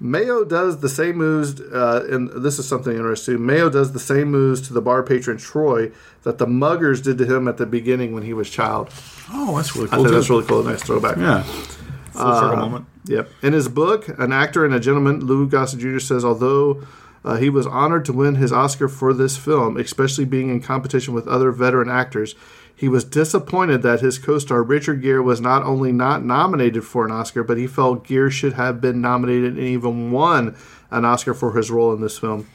[0.00, 3.44] Mayo does the same moves, uh, and this is something interesting.
[3.44, 5.90] Mayo does the same moves to the bar patron Troy
[6.22, 8.90] that the muggers did to him at the beginning when he was child.
[9.30, 10.04] Oh, that's really I cool.
[10.04, 10.62] think that's really cool.
[10.62, 11.16] Nice throwback.
[11.16, 11.42] Yeah.
[11.42, 12.86] Full circle moment.
[13.06, 13.28] Yep.
[13.42, 15.98] In his book, An Actor and a Gentleman, Lou Gossett Jr.
[15.98, 16.82] says although
[17.24, 21.14] uh, he was honored to win his Oscar for this film, especially being in competition
[21.14, 22.34] with other veteran actors,
[22.78, 27.04] he was disappointed that his co star Richard Gere was not only not nominated for
[27.04, 30.56] an Oscar, but he felt Gere should have been nominated and even won
[30.92, 32.46] an Oscar for his role in this film.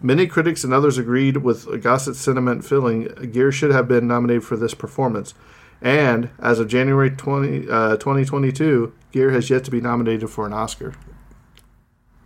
[0.00, 4.56] Many critics and others agreed with Gossett's sentiment feeling Gere should have been nominated for
[4.56, 5.34] this performance.
[5.82, 10.54] And as of January 20, uh, 2022, Gere has yet to be nominated for an
[10.54, 10.94] Oscar.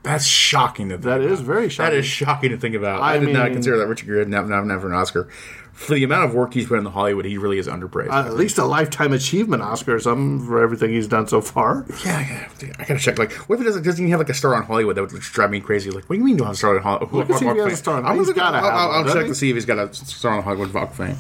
[0.03, 1.31] That's shocking to think That about.
[1.31, 1.93] is very shocking.
[1.93, 3.03] That is shocking to think about.
[3.03, 5.29] I, I did not consider that Richard Gere never, never, never an Oscar.
[5.73, 8.11] For the amount of work he's put in the Hollywood, he really is underpraised.
[8.11, 11.87] Uh, at least a lifetime achievement Oscar or something for everything he's done so far.
[12.05, 13.19] yeah, yeah, I gotta check.
[13.19, 13.83] Like, what if he doesn't?
[13.83, 15.91] Doesn't he have like a star on Hollywood that would just drive me crazy?
[15.91, 17.13] Like, what do you mean you don't have a star on Hollywood?
[17.13, 19.13] Look and see if he has a star on- I'm he's gonna- I'll, I'll, I'll
[19.15, 19.29] check he?
[19.29, 21.17] to see if he's got a star on Hollywood Walk of Fame.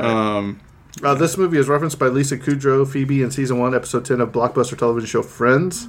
[0.00, 0.60] Um,
[1.02, 4.32] Uh, this movie is referenced by Lisa Kudrow, Phoebe in season one, episode ten of
[4.32, 5.86] blockbuster television show Friends.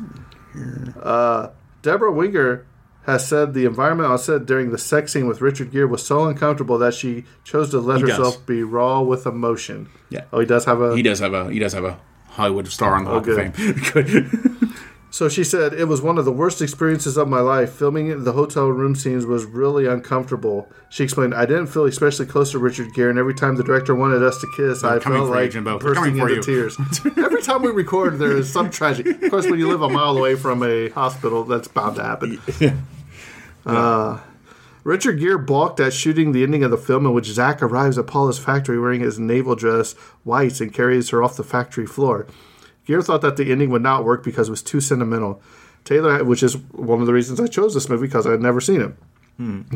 [1.01, 1.49] Uh,
[1.81, 2.65] Debra Winger
[3.03, 6.25] has said the environment on set during the sex scene with Richard Gere was so
[6.25, 8.17] uncomfortable that she chose to let He does.
[8.17, 9.89] herself be raw with emotion.
[10.09, 10.25] Yeah.
[10.33, 10.95] Oh, he does have a.
[10.95, 13.39] he does have a he does have a Hollywood star on the Walk good.
[13.55, 14.68] of Fame.
[15.11, 17.73] So she said, It was one of the worst experiences of my life.
[17.73, 20.69] Filming the hotel room scenes was really uncomfortable.
[20.89, 23.95] She explained, I didn't feel especially close to Richard Gere, and every time the director
[23.95, 26.41] wanted us to kiss, I coming felt you, like bursting into you.
[26.43, 26.77] tears.
[27.17, 29.11] every time we record, there is some tragedy.
[29.11, 32.41] Of course, when you live a mile away from a hospital, that's bound to happen.
[33.65, 34.19] Uh,
[34.83, 38.07] Richard Gere balked at shooting the ending of the film in which Zach arrives at
[38.07, 39.93] Paula's factory wearing his naval dress
[40.23, 42.25] whites and carries her off the factory floor.
[42.89, 45.41] Gere thought that the ending would not work because it was too sentimental.
[45.85, 48.59] Taylor, which is one of the reasons I chose this movie because I had never
[48.59, 48.93] seen it.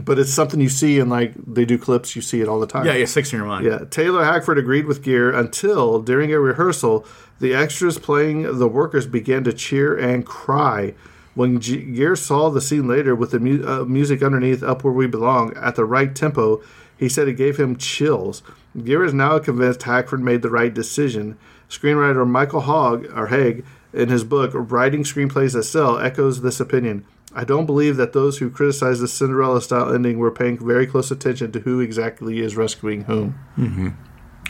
[0.04, 2.68] But it's something you see in like they do clips, you see it all the
[2.68, 2.86] time.
[2.86, 3.66] yeah, yeah, six in your mind.
[3.66, 7.06] Yeah, Taylor Hackford agreed with Gere until, during a rehearsal,
[7.40, 10.96] the extras playing the workers began to cheer and cry.
[11.34, 14.92] When G- Gere saw the scene later with the mu- uh, music underneath Up Where
[14.92, 16.62] We Belong at the right tempo,
[16.98, 18.44] he said it gave him chills.
[18.82, 21.38] Gere is now convinced Hackford made the right decision.
[21.70, 27.06] Screenwriter Michael Hogg, or Haig, in his book Writing Screenplays That Sell, echoes this opinion.
[27.36, 31.10] I don't believe that those who criticize the Cinderella style ending were paying very close
[31.12, 33.36] attention to who exactly is rescuing whom.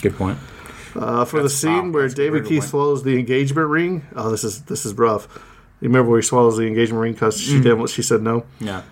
[0.02, 0.38] Good point.
[0.96, 4.06] Uh, for the scene wow, where that's David Keith swallows the engagement ring.
[4.16, 5.28] Oh, this is this is rough.
[5.82, 7.64] You remember where he swallows the engagement ring because she Mm.
[7.64, 8.46] did what she said no.
[8.60, 8.84] Yeah.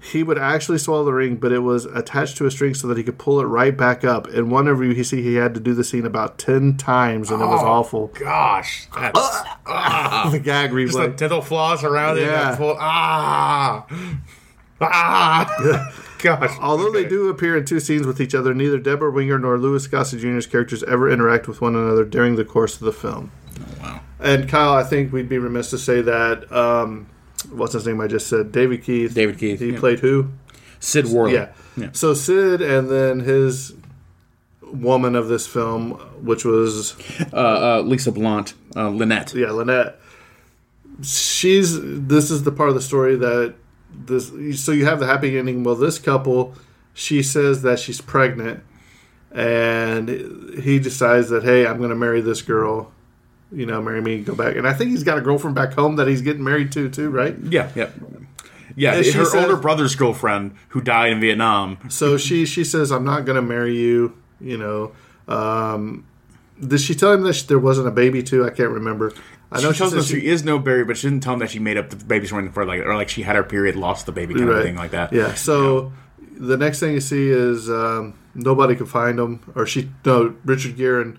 [0.00, 2.96] He would actually swallow the ring, but it was attached to a string so that
[2.96, 4.28] he could pull it right back up.
[4.28, 7.42] In one interview, he see he had to do the scene about ten times, and
[7.42, 8.06] it was Oh, awful.
[8.08, 11.16] Gosh, that's the gag just the replay.
[11.16, 12.22] dental floss around it.
[12.22, 12.50] Yeah.
[12.50, 13.86] that full- ah,
[14.80, 15.92] ah.
[16.22, 16.56] Gosh.
[16.60, 19.86] Although they do appear in two scenes with each other, neither Debra Winger nor Louis
[19.86, 23.30] Gossett Jr.'s characters ever interact with one another during the course of the film.
[23.80, 24.00] wow.
[24.18, 27.06] And Kyle, I think we'd be remiss to say that um,
[27.50, 28.00] what's his name?
[28.00, 29.14] I just said David Keith.
[29.14, 29.78] David Keith, He yeah.
[29.78, 30.30] played who?
[30.80, 31.34] Sid Worley.
[31.34, 31.52] Yeah.
[31.76, 31.88] Yeah.
[31.92, 33.74] So Sid and then his
[34.62, 36.94] woman of this film, which was
[37.32, 37.36] Uh,
[37.78, 39.34] uh, Lisa Blount, uh, Lynette.
[39.34, 39.98] yeah Lynette.
[41.02, 43.54] She's this is the part of the story that
[43.94, 44.28] this.
[44.64, 45.62] So you have the happy ending.
[45.62, 46.54] Well, this couple,
[46.94, 48.62] she says that she's pregnant,
[49.30, 50.08] and
[50.62, 52.92] he decides that hey, I'm going to marry this girl.
[53.56, 54.54] You know, marry me, go back.
[54.56, 57.08] And I think he's got a girlfriend back home that he's getting married to too,
[57.08, 57.34] right?
[57.42, 57.88] Yeah, yeah.
[58.76, 61.78] Yeah, And her says- older brother's girlfriend who died in Vietnam.
[61.88, 64.92] So she she says, "I'm not going to marry you." You know,
[65.34, 66.04] um,
[66.60, 68.44] did she tell him that she, there wasn't a baby too?
[68.44, 69.14] I can't remember.
[69.50, 71.38] I know she tells said him she, is no baby, but she didn't tell him
[71.38, 73.76] that she made up the baby story for like, or like she had her period,
[73.76, 75.12] lost the baby, kind of thing like that.
[75.14, 75.32] Yeah.
[75.34, 75.92] So
[76.36, 80.76] the next thing you see is um, nobody could find him, or she no Richard
[80.76, 81.18] Gere and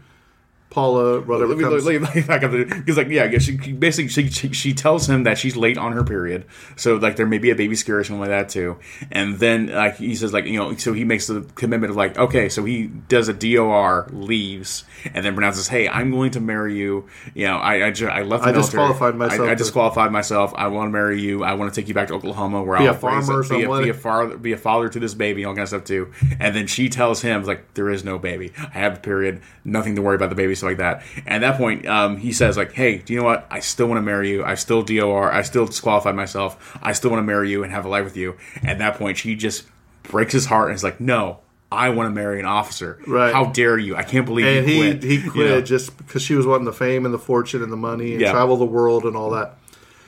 [0.69, 1.21] Paula
[1.57, 1.85] me- comes.
[1.85, 5.07] let me- let me back up Because like yeah, she basically she, she she tells
[5.09, 6.45] him that she's late on her period,
[6.75, 8.77] so like there may be a baby scare or something like that too.
[9.11, 12.17] And then like he says like you know, so he makes the commitment of like
[12.17, 16.77] okay, so he does a DOR, leaves, and then pronounces, "Hey, I'm going to marry
[16.77, 18.43] you." You know, I I, ju- I left.
[18.43, 20.53] The I disqualified myself I, I disqualified myself.
[20.55, 21.43] I want to marry you.
[21.43, 23.57] I want to take you back to Oklahoma where Be I'll a farmer raise or
[23.57, 25.85] be, a, be a father, be a father to this baby, all kind of stuff
[25.85, 26.11] too.
[26.39, 28.51] And then she tells him like, "There is no baby.
[28.57, 29.41] I have a period.
[29.63, 32.31] Nothing to worry about the baby, stuff like that." And at that point, um, he
[32.33, 33.47] says like, "Hey, do you know what?
[33.49, 34.43] I still want to marry you.
[34.43, 35.31] I still DOR.
[35.31, 36.77] I still disqualified myself.
[36.81, 39.17] I still want to marry you and have a life with you." At that point,
[39.17, 39.63] she just
[40.03, 41.39] breaks his heart and is like, "No."
[41.69, 42.97] I want to marry an officer.
[43.05, 43.33] Right.
[43.33, 43.97] How dare you?
[43.97, 45.03] I can't believe and he quit.
[45.03, 45.59] he You quit know?
[45.61, 48.31] just because she was wanting the fame and the fortune and the money and Yeah.
[48.31, 49.57] travel the world and all that.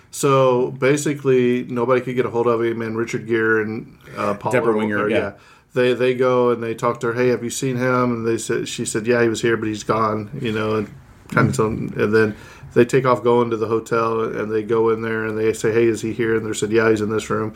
[0.10, 4.54] So basically, nobody could get a hold of him, and Richard Gere and uh, Paula,
[4.56, 5.32] Debra Winger, or- yeah.
[5.74, 7.14] They they go and they talk to her.
[7.14, 8.12] Hey, have you seen him?
[8.12, 10.30] And they said she said, yeah, he was here, but he's gone.
[10.42, 10.94] You know, and
[11.30, 12.36] kind of tell him, and then
[12.74, 15.72] they take off going to the hotel, and they go in there and they say,
[15.72, 16.36] hey, is he here?
[16.36, 17.50] And they said, yeah, he's in this room.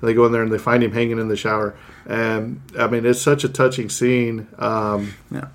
[0.00, 1.76] And they go in there and they find him hanging in the shower.
[2.06, 4.46] And I mean, it's such a touching scene.
[4.58, 5.48] Um, Yeah.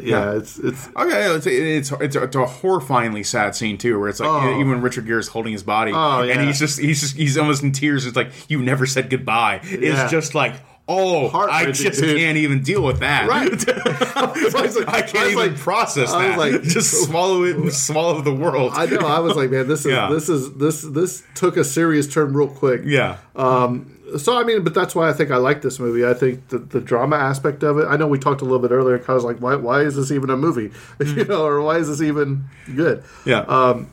[0.00, 4.08] yeah, it's it's Okay, it's it's it's a, it's a horrifyingly sad scene too, where
[4.08, 4.60] it's like Oh.
[4.60, 6.46] even Richard Gere is holding his body, Oh, and yeah.
[6.46, 8.06] he's just he's just he's almost in tears.
[8.06, 9.60] It's like you never said goodbye.
[9.64, 10.02] Yeah.
[10.04, 10.54] It's just like
[10.88, 12.16] oh, I just dude.
[12.18, 13.28] can't even deal with that.
[13.28, 13.50] Right.
[14.36, 16.38] It's like, I I can't was even like- process I that.
[16.38, 18.72] was like- just swallow it and swallow the world.
[18.74, 18.98] I know.
[18.98, 20.08] I was like, man, this is Yeah.
[20.10, 22.82] this is this this took a serious turn real quick.
[22.84, 23.90] yeah, Um.
[24.18, 26.06] So I mean, but that's why I think I like this movie.
[26.06, 27.86] I think the, the drama aspect of it.
[27.88, 28.98] I know we talked a little bit earlier.
[28.98, 30.70] Cause I was like, why why is this even a movie?
[31.00, 32.44] you know, or why is this even
[32.76, 33.02] good?
[33.24, 33.40] yeah.
[33.40, 33.90] Um,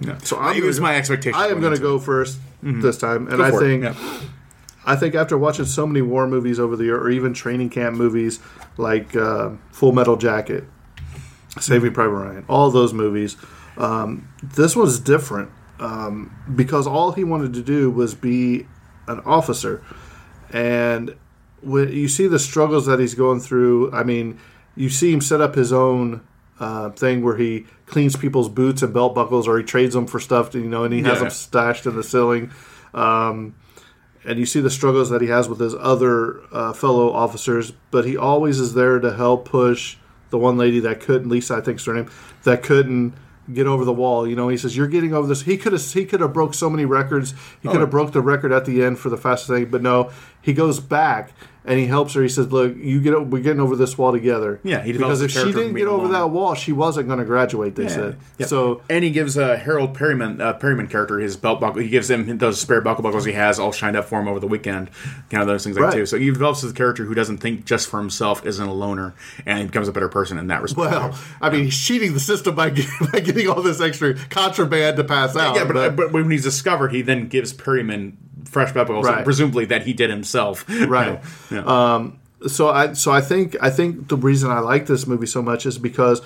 [0.00, 0.18] yeah.
[0.18, 1.38] so I'm it was gonna- my expectation.
[1.38, 3.68] I am going to go 1st this time, and Go I for it.
[3.68, 4.20] think Yeah.
[4.90, 7.96] I think after watching so many war movies over the year, or even training camp
[7.96, 8.40] movies
[8.76, 10.64] like uh, Full Metal Jacket,
[11.60, 13.36] Saving Private Ryan, all those movies,
[13.76, 18.66] um, this was different um, because all he wanted to do was be
[19.06, 19.82] an officer,
[20.52, 21.14] and
[21.62, 24.38] when you see the struggles that he's going through, I mean,
[24.76, 26.22] you see him set up his own.
[26.58, 30.20] Uh, thing where he cleans people's boots and belt buckles, or he trades them for
[30.20, 31.20] stuff, you know, and he has Yeah.
[31.20, 32.50] them stashed in the ceiling
[32.92, 33.54] Um,
[34.24, 38.04] and you see the struggles that he has with his other uh, fellow officers, but
[38.04, 39.96] he always is there to help push
[40.30, 42.10] the one lady that couldn't, Lisa, I think's her name,
[42.44, 43.14] that couldn't
[43.52, 44.26] get over the wall.
[44.26, 46.54] You know, he says, "You're getting over this." He could have, he could have broke
[46.54, 47.34] so many records.
[47.60, 50.10] He could have broke the record at the end for the fastest thing, but no,
[50.42, 51.32] he goes back
[51.62, 52.22] and he helps her.
[52.22, 55.36] He says, "Look, you get, we're getting over this wall together." Yeah, he develops because
[55.36, 56.12] if she didn't get over alone.
[56.12, 57.74] that wall, she wasn't going to graduate.
[57.76, 58.46] They said Yeah.
[58.46, 58.80] so.
[58.88, 61.82] and he gives uh, Harold Perryman, uh, Perryman character his belt buckle.
[61.82, 64.40] He gives him those spare buckle buckles he has all shined up for him over
[64.40, 64.90] the weekend.
[65.28, 65.90] Kind of those things like Right.
[65.92, 66.06] that too.
[66.06, 69.12] So he develops a character who doesn't think just for himself, isn't a loner,
[69.44, 70.90] and he becomes a better person in that respect.
[70.90, 74.96] Well, I mean, he's cheating the system by getting, by getting all this extra contraband
[74.96, 75.56] to pass out.
[75.56, 78.16] yeah, but, but when he's discovered, he then gives Perryman
[78.50, 79.24] fresh buckles, Right.
[79.24, 80.64] presumably that he did himself.
[80.68, 81.20] right.
[81.50, 81.62] Yeah.
[81.64, 85.42] Um, so I so I think I think the reason I like this movie so
[85.42, 86.22] much is because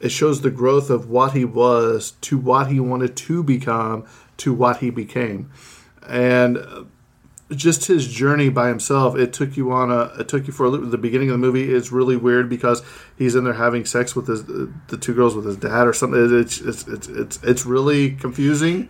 [0.00, 4.04] it shows the growth of what he was to what he wanted to become
[4.38, 5.50] to what he became,
[6.08, 6.82] and uh,
[7.50, 9.14] just his journey by himself.
[9.16, 11.38] It took you on a it took you for a, little- the beginning of the
[11.46, 12.82] movie is really weird because
[13.16, 16.40] he's in there having sex with his the two girls with his dad or something.
[16.40, 18.88] It's it's it's it's, it's really confusing.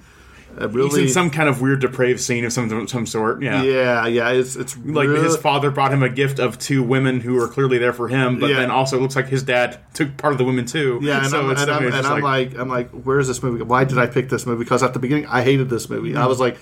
[0.61, 3.43] It He's in some kind of weird depraved scene of some some sort.
[3.43, 3.63] Yeah.
[3.63, 4.31] yeah, yeah.
[4.31, 7.49] It's it's Like really- his father brought him a gift of two women who are
[7.49, 8.57] clearly there for him, but Yeah.
[8.61, 10.99] then also it looks like his dad took part of the women too.
[11.03, 13.43] Yeah, and, so I'm, it's, and, I'm, and just I'm like, I'm like, where's this
[13.43, 13.63] movie?
[13.63, 14.63] Why did I pick this movie?
[14.63, 16.15] Because at the beginning, I hated this movie.
[16.17, 16.59] I was like,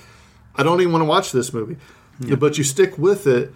[0.54, 1.76] I don't even want to watch this movie.
[2.38, 3.52] But you stick with it,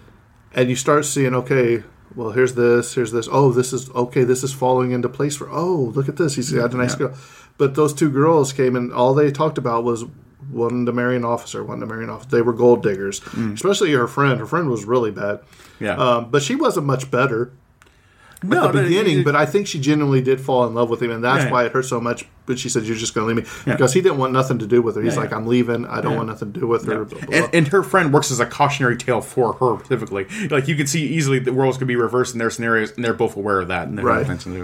[0.55, 1.82] and you start seeing, okay,
[2.16, 3.28] well, here's this, here's this.
[3.30, 4.24] Oh, this is okay.
[4.24, 5.49] This is falling into place for.
[5.51, 6.35] Oh, look at this.
[6.37, 7.14] He's got a nice girl.
[7.59, 10.05] But those two girls came and all they talked about was
[10.51, 12.30] wanting to marry an officer, wanting to marry an officer.
[12.30, 14.38] They were gold diggers, especially her friend.
[14.40, 15.40] Her friend was really bad.
[15.80, 15.97] Yeah.
[15.97, 17.53] Um, but she wasn't much better
[18.42, 20.90] no, at the no, beginning, it- but I think she genuinely did fall in love
[20.90, 21.51] with him, and that's Yeah.
[21.51, 22.26] why it hurt so much.
[22.45, 24.66] But she said, "You're just going to leave me," because he didn't want nothing to
[24.66, 25.03] do with her.
[25.03, 25.36] He's Yeah, like, yeah.
[25.38, 25.86] "I'm leaving.
[25.86, 28.30] I don't want nothing to do with her." blah, blah, and, and her friend works
[28.30, 30.26] as a cautionary tale for her specifically.
[30.51, 33.14] Like you can see easily the worlds could be reversed in their scenarios, and they're
[33.14, 34.16] both aware of that, and they're Right.
[34.16, 34.20] right.
[34.22, 34.59] intention to,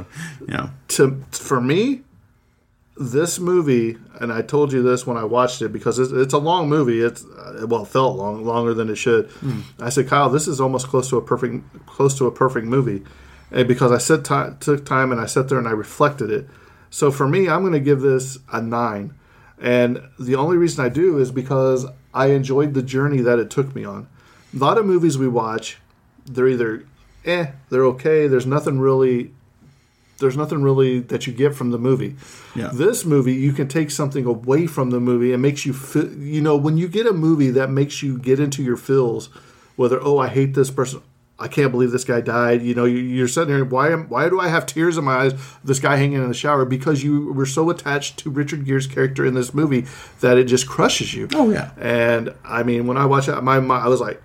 [0.47, 2.03] you know, to for me,
[3.01, 6.39] this movie, and I told you this when I watched it because it's, it's a
[6.39, 7.01] long movie.
[7.01, 9.31] It's uh, well, it felt long, longer than it should.
[9.81, 13.03] I said, Kyle, this is almost close to a perfect, close to a perfect movie,
[13.51, 16.47] and because I said ti took time and I sat there and I reflected it.
[16.91, 19.15] So for me, I'm going to give this a nine,
[19.59, 23.75] and the only reason I do is because I enjoyed the journey that it took
[23.75, 24.09] me on.
[24.55, 25.79] A lot of movies we watch,
[26.27, 26.85] they're either
[27.25, 28.27] eh, they're okay.
[28.27, 29.33] There's nothing really.
[30.21, 32.15] There's nothing really that you get from the movie.
[32.55, 32.71] Yeah.
[32.73, 36.13] This movie, you can take something away from the movie and makes you feel.
[36.13, 39.29] You know, when you get a movie that makes you get into your feels,
[39.77, 41.01] whether oh I hate this person,
[41.39, 42.61] I can't believe this guy died.
[42.61, 43.65] You know, you- you're sitting there.
[43.65, 44.11] Why am?
[44.11, 45.33] Why do I have tears in my eyes?
[45.65, 49.25] This guy hanging in the shower because you were so attached to Richard Gere's character
[49.25, 49.87] in this movie
[50.21, 51.29] that it just crushes you.
[51.35, 51.71] Oh, yeah.
[51.79, 54.21] And I mean, when I watched it, my, my I was like,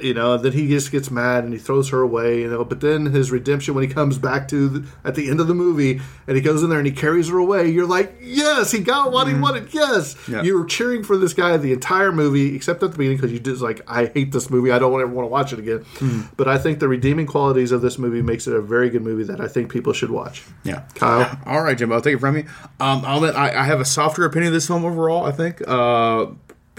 [0.00, 2.64] you know, then he just gets mad and he throws her away, you know.
[2.64, 5.54] But then his redemption when he comes back to the, at the end of the
[5.54, 8.80] movie and he goes in there and he carries her away, you're like, yes, he
[8.80, 9.72] got what he wanted.
[9.72, 10.32] Yes, Mm-hmm.
[10.32, 10.42] Yeah.
[10.42, 13.38] you were cheering for this guy the entire movie, except at the beginning because you
[13.38, 14.72] just like, I hate this movie.
[14.72, 15.80] I don't ever want to watch it again.
[15.80, 16.34] Mm-hmm.
[16.36, 19.24] But I think the redeeming qualities of this movie makes it a very good movie
[19.24, 20.42] that I think people should watch.
[20.64, 20.82] Yeah.
[20.94, 21.38] Kyle?
[21.46, 21.92] All right, Jim.
[21.92, 22.44] I'll take it from you.
[22.80, 25.24] Um, I'll let, I, I have a softer opinion of this film overall.
[25.24, 26.26] I think, uh,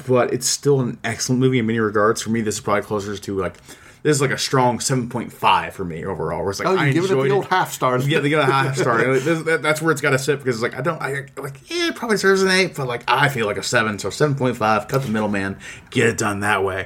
[0.07, 2.21] but it's still an excellent movie in many regards.
[2.21, 3.55] For me, this is probably closer to like
[4.04, 6.41] this is like a strong seven point five for me overall.
[6.41, 8.08] Where it's like Oh, you I give it the old half stars.
[8.08, 8.99] Yeah, they got a half star.
[8.99, 11.26] And this- that- that's where it's got to sit because it's like I don't I
[11.38, 14.10] like yeah, it probably serves an eight, but like I feel like a seven, so
[14.10, 14.88] seven point five.
[14.88, 15.58] Cut the middleman,
[15.89, 16.86] get it done that way.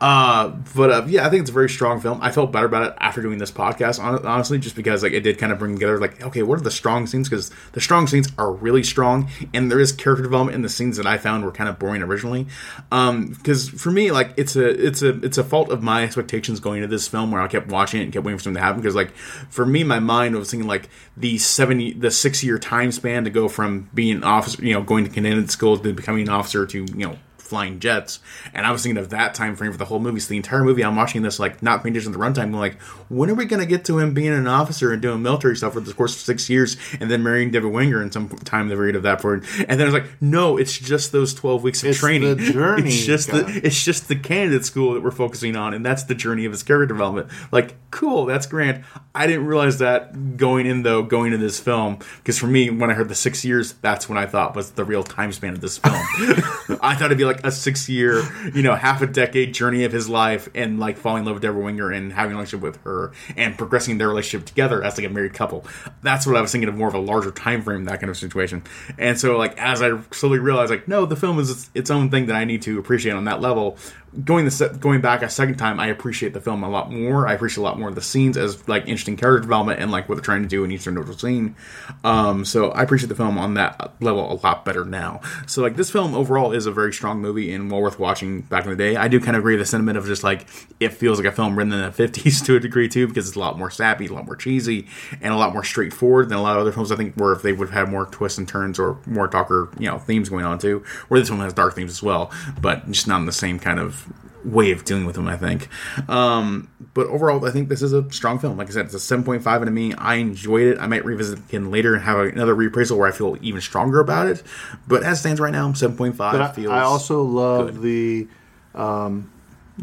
[0.00, 2.18] Uh, but uh, yeah, I think it's a very strong film.
[2.20, 5.20] I felt better about it after doing this podcast, hon- honestly, just because like it
[5.20, 7.28] did kind of bring together like okay, what are the strong scenes?
[7.28, 10.96] Because the strong scenes are really strong, and there is character development in the scenes
[10.96, 12.46] that I found were kind of boring originally.
[12.90, 16.55] Um, because for me, like it's a it's a it's a fault of my expectations
[16.60, 18.64] going into this film where I kept watching it and kept waiting for something to
[18.64, 18.80] happen.
[18.80, 22.92] Because like for me, my mind was thinking like the seventy the six year time
[22.92, 26.22] span to go from being an officer, you know, going to candidate school to becoming
[26.22, 28.20] an officer to you know flying jets.
[28.52, 30.20] And I was thinking of that time frame for the whole movie.
[30.20, 32.42] So the entire movie, I'm watching this like not paying attention to the runtime.
[32.44, 35.22] I'm like, when are we going to get to him being an officer and doing
[35.22, 38.28] military stuff for the course of six years, and then marrying Debbie Winger in some
[38.28, 39.44] time the period of that point?
[39.68, 42.36] And then I was like, no, it's just those 12 weeks of It's training.
[42.36, 43.46] the journey, It's just God.
[43.46, 46.52] the it's just the candidate school that we're focusing on, and that's the journey of
[46.52, 47.28] his character development.
[47.52, 48.84] Like, cool, that's grand.
[49.14, 52.90] I didn't realize that going in though, going into this film, because for me, when
[52.90, 55.60] I heard the six years, that's when I thought was the real time span of
[55.60, 55.94] this film.
[56.82, 58.22] I thought it'd be like a six year,
[58.54, 61.42] you know, half a decade journey of his life, and like falling in love with
[61.42, 65.06] Debra Winger and having a relationship with her, and progressing their relationship together as like
[65.06, 65.64] a married couple.
[66.02, 68.16] That's what I was thinking of more of a larger time frame, that kind of
[68.16, 68.62] situation.
[68.98, 72.26] And so, like, as I slowly realized, like, no, the film is its own thing
[72.26, 73.76] that I need to appreciate on that level.
[74.24, 77.26] Going the going back a second time, I appreciate the film a lot more.
[77.26, 80.08] I appreciate a lot more of the scenes as like interesting character development and like
[80.08, 81.56] what they're trying to do in each individual scene.
[82.04, 85.20] Um, so I appreciate the film on that level a lot better now.
[85.46, 88.42] So like this film overall is a very strong movie and well worth watching.
[88.42, 90.46] Back in the day, I do kind of agree with the sentiment of just like
[90.80, 93.36] it feels like a film written in the fifties to a degree too because it's
[93.36, 94.86] a lot more sappy, a lot more cheesy,
[95.20, 96.90] and a lot more straightforward than a lot of other films.
[96.92, 99.68] I think where if they would have had more twists and turns or more darker
[99.78, 100.84] you know themes going on too.
[101.08, 103.78] Where this one has dark themes as well, but just not in the same kind
[103.78, 104.05] of
[104.46, 105.68] way of dealing with them, I think.
[106.08, 108.56] Um, but overall, I think this is a strong film.
[108.56, 109.92] Like I said, it's a 7.5 out of me.
[109.94, 110.78] I enjoyed it.
[110.78, 114.00] I might revisit it again later and have another reappraisal where I feel even stronger
[114.00, 114.42] about it.
[114.86, 116.72] But as it stands right now, 7.5 But I, feels.
[116.72, 117.82] I also love good.
[117.82, 118.28] the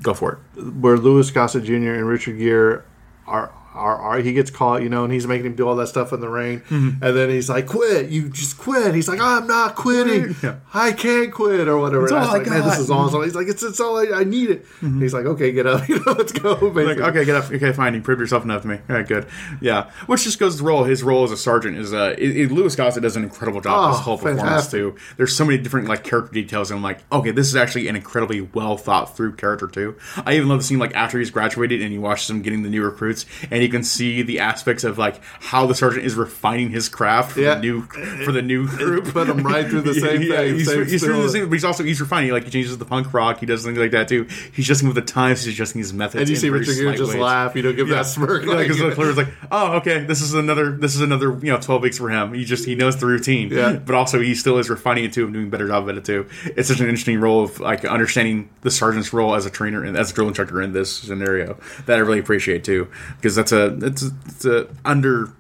[0.02, 0.64] Go for it.
[0.74, 1.74] where Louis Gossett Jr.
[1.94, 2.82] and Richard Gere
[3.28, 5.88] are, are are he gets caught, you know, and he's making him do all that
[5.88, 7.04] stuff in the rain, Mm-hmm.
[7.04, 8.10] and then he's like, "Quit!
[8.10, 10.36] You just quit!" He's like, "I'm not quitting.
[10.44, 10.56] Yeah.
[10.74, 12.04] I can't quit," or whatever.
[12.04, 13.24] It's all was I like, "Man, this is awesome.
[13.24, 14.66] He's like, "It's it's all I, I need it."
[15.00, 17.52] He's like, "Okay, get up, you know, let's go." Like, okay, get up.
[17.52, 17.94] Okay, fine.
[17.96, 18.80] You proved yourself enough to me.
[18.90, 19.26] All right, good.
[19.62, 20.84] Yeah, which just goes to the role.
[20.84, 23.74] His role as a sergeant is uh, it, it- Louis Gossett does an incredible job.
[23.90, 24.96] Oh, this whole performance too.
[25.18, 27.96] There's so many different like character details, and I'm like, okay, this is actually an
[27.96, 29.96] incredibly well thought through character too.
[30.26, 32.70] I even love the scene like after he's graduated and he watches him getting the
[32.70, 36.70] new recruits, and you can see the aspects of like how the sergeant is refining
[36.70, 37.56] his craft for Yeah.
[37.56, 37.82] the new
[38.26, 39.06] for the new group.
[39.14, 41.66] Put him right through the same thing, He's, same he's through the same, but he's
[41.66, 42.32] also he's refining.
[42.32, 43.40] Like he changes the punk rock.
[43.40, 44.26] He does things like that too.
[44.54, 45.44] He's adjusting with the times.
[45.44, 46.22] He's adjusting his methods.
[46.22, 47.22] and you see Richard Gere just ways.
[47.22, 48.44] laugh, you know, give that smirk.
[48.46, 51.52] Yeah, like, because the Claire's like, oh, okay, this is another, this is another, you
[51.52, 52.34] know, twelve weeks for him.
[52.34, 53.74] He just he knows the routine, Yeah.
[53.74, 56.06] But also he still is refining it too, and doing a better job at it
[56.06, 56.28] too.
[56.46, 59.96] It's such an interesting role of like understanding the sergeant's role as a trainer and
[59.98, 63.78] as a drill instructor in this scenario that I really appreciate too, because that's a
[63.86, 65.32] it's a, it's a under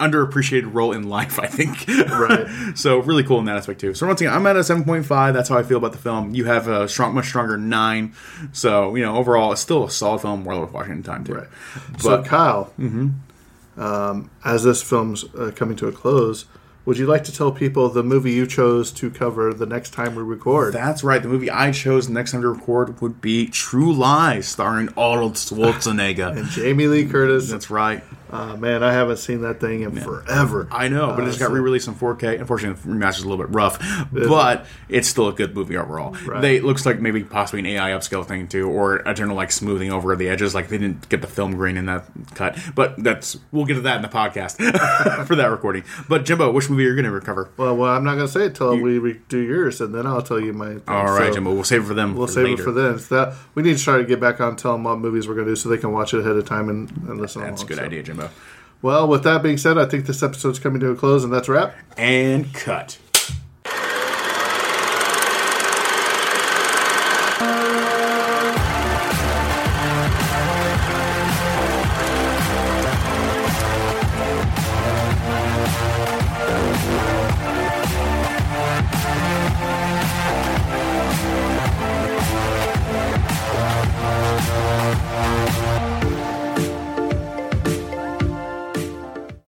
[0.00, 1.86] underappreciated role in life, I think.
[2.10, 2.48] Right.
[2.76, 3.94] so really cool in that aspect too.
[3.94, 5.32] So once again, I'm at a 7.5.
[5.32, 6.34] That's how I feel about the film.
[6.34, 8.12] You have a strong, much stronger nine.
[8.52, 10.44] So you know, overall, it's still a solid film.
[10.44, 11.34] Well worth watching in time too.
[11.34, 11.48] Right.
[12.00, 13.80] so, Kyle, Mm-hmm.
[13.80, 16.46] um, as this film's uh, coming to a close,
[16.84, 20.14] would you like to tell people the movie you chose to cover the next time
[20.14, 20.74] we record?
[20.74, 21.22] That's right.
[21.22, 25.34] The movie I chose the next time to record would be True Lies, starring Arnold
[25.34, 26.36] Schwarzenegger.
[26.36, 27.50] and Jamie Lee Curtis.
[27.50, 28.02] That's right.
[28.32, 30.66] Uh, man, I haven't seen that thing in forever.
[30.70, 32.40] I know, but it just got Uh, so- re-released in 4K.
[32.40, 33.78] Unfortunately, the remaster's a little bit rough,
[34.10, 36.16] but it's still a good movie overall.
[36.40, 39.52] They it looks like maybe possibly an AI upscale thing too, or a general like
[39.52, 40.54] smoothing over the edges.
[40.54, 42.04] Like they didn't get the film grain in that
[42.34, 44.56] cut, but that's we'll get to that in the podcast
[45.26, 45.84] for that recording.
[46.08, 47.50] But Jimbo, which movie are you going to recover?
[47.56, 50.06] Well, well, I'm not going to say it till we re- do yours, and then
[50.06, 50.70] I'll tell you my.
[50.72, 50.82] Thing.
[50.88, 52.14] All right, So Jimbo, we'll save it for them.
[52.16, 52.62] We'll for save later.
[52.62, 52.98] it for them.
[52.98, 55.46] So that, we need to try to get back on telling what movies we're going
[55.46, 57.42] to do so they can watch it ahead of time and, and listen.
[57.42, 57.84] That's a good so.
[57.84, 58.21] idea, Jimbo.
[58.80, 61.48] Well, with that being said, I think this episode's coming to a close, and that's
[61.48, 61.74] a wrap.
[61.96, 62.98] And cut.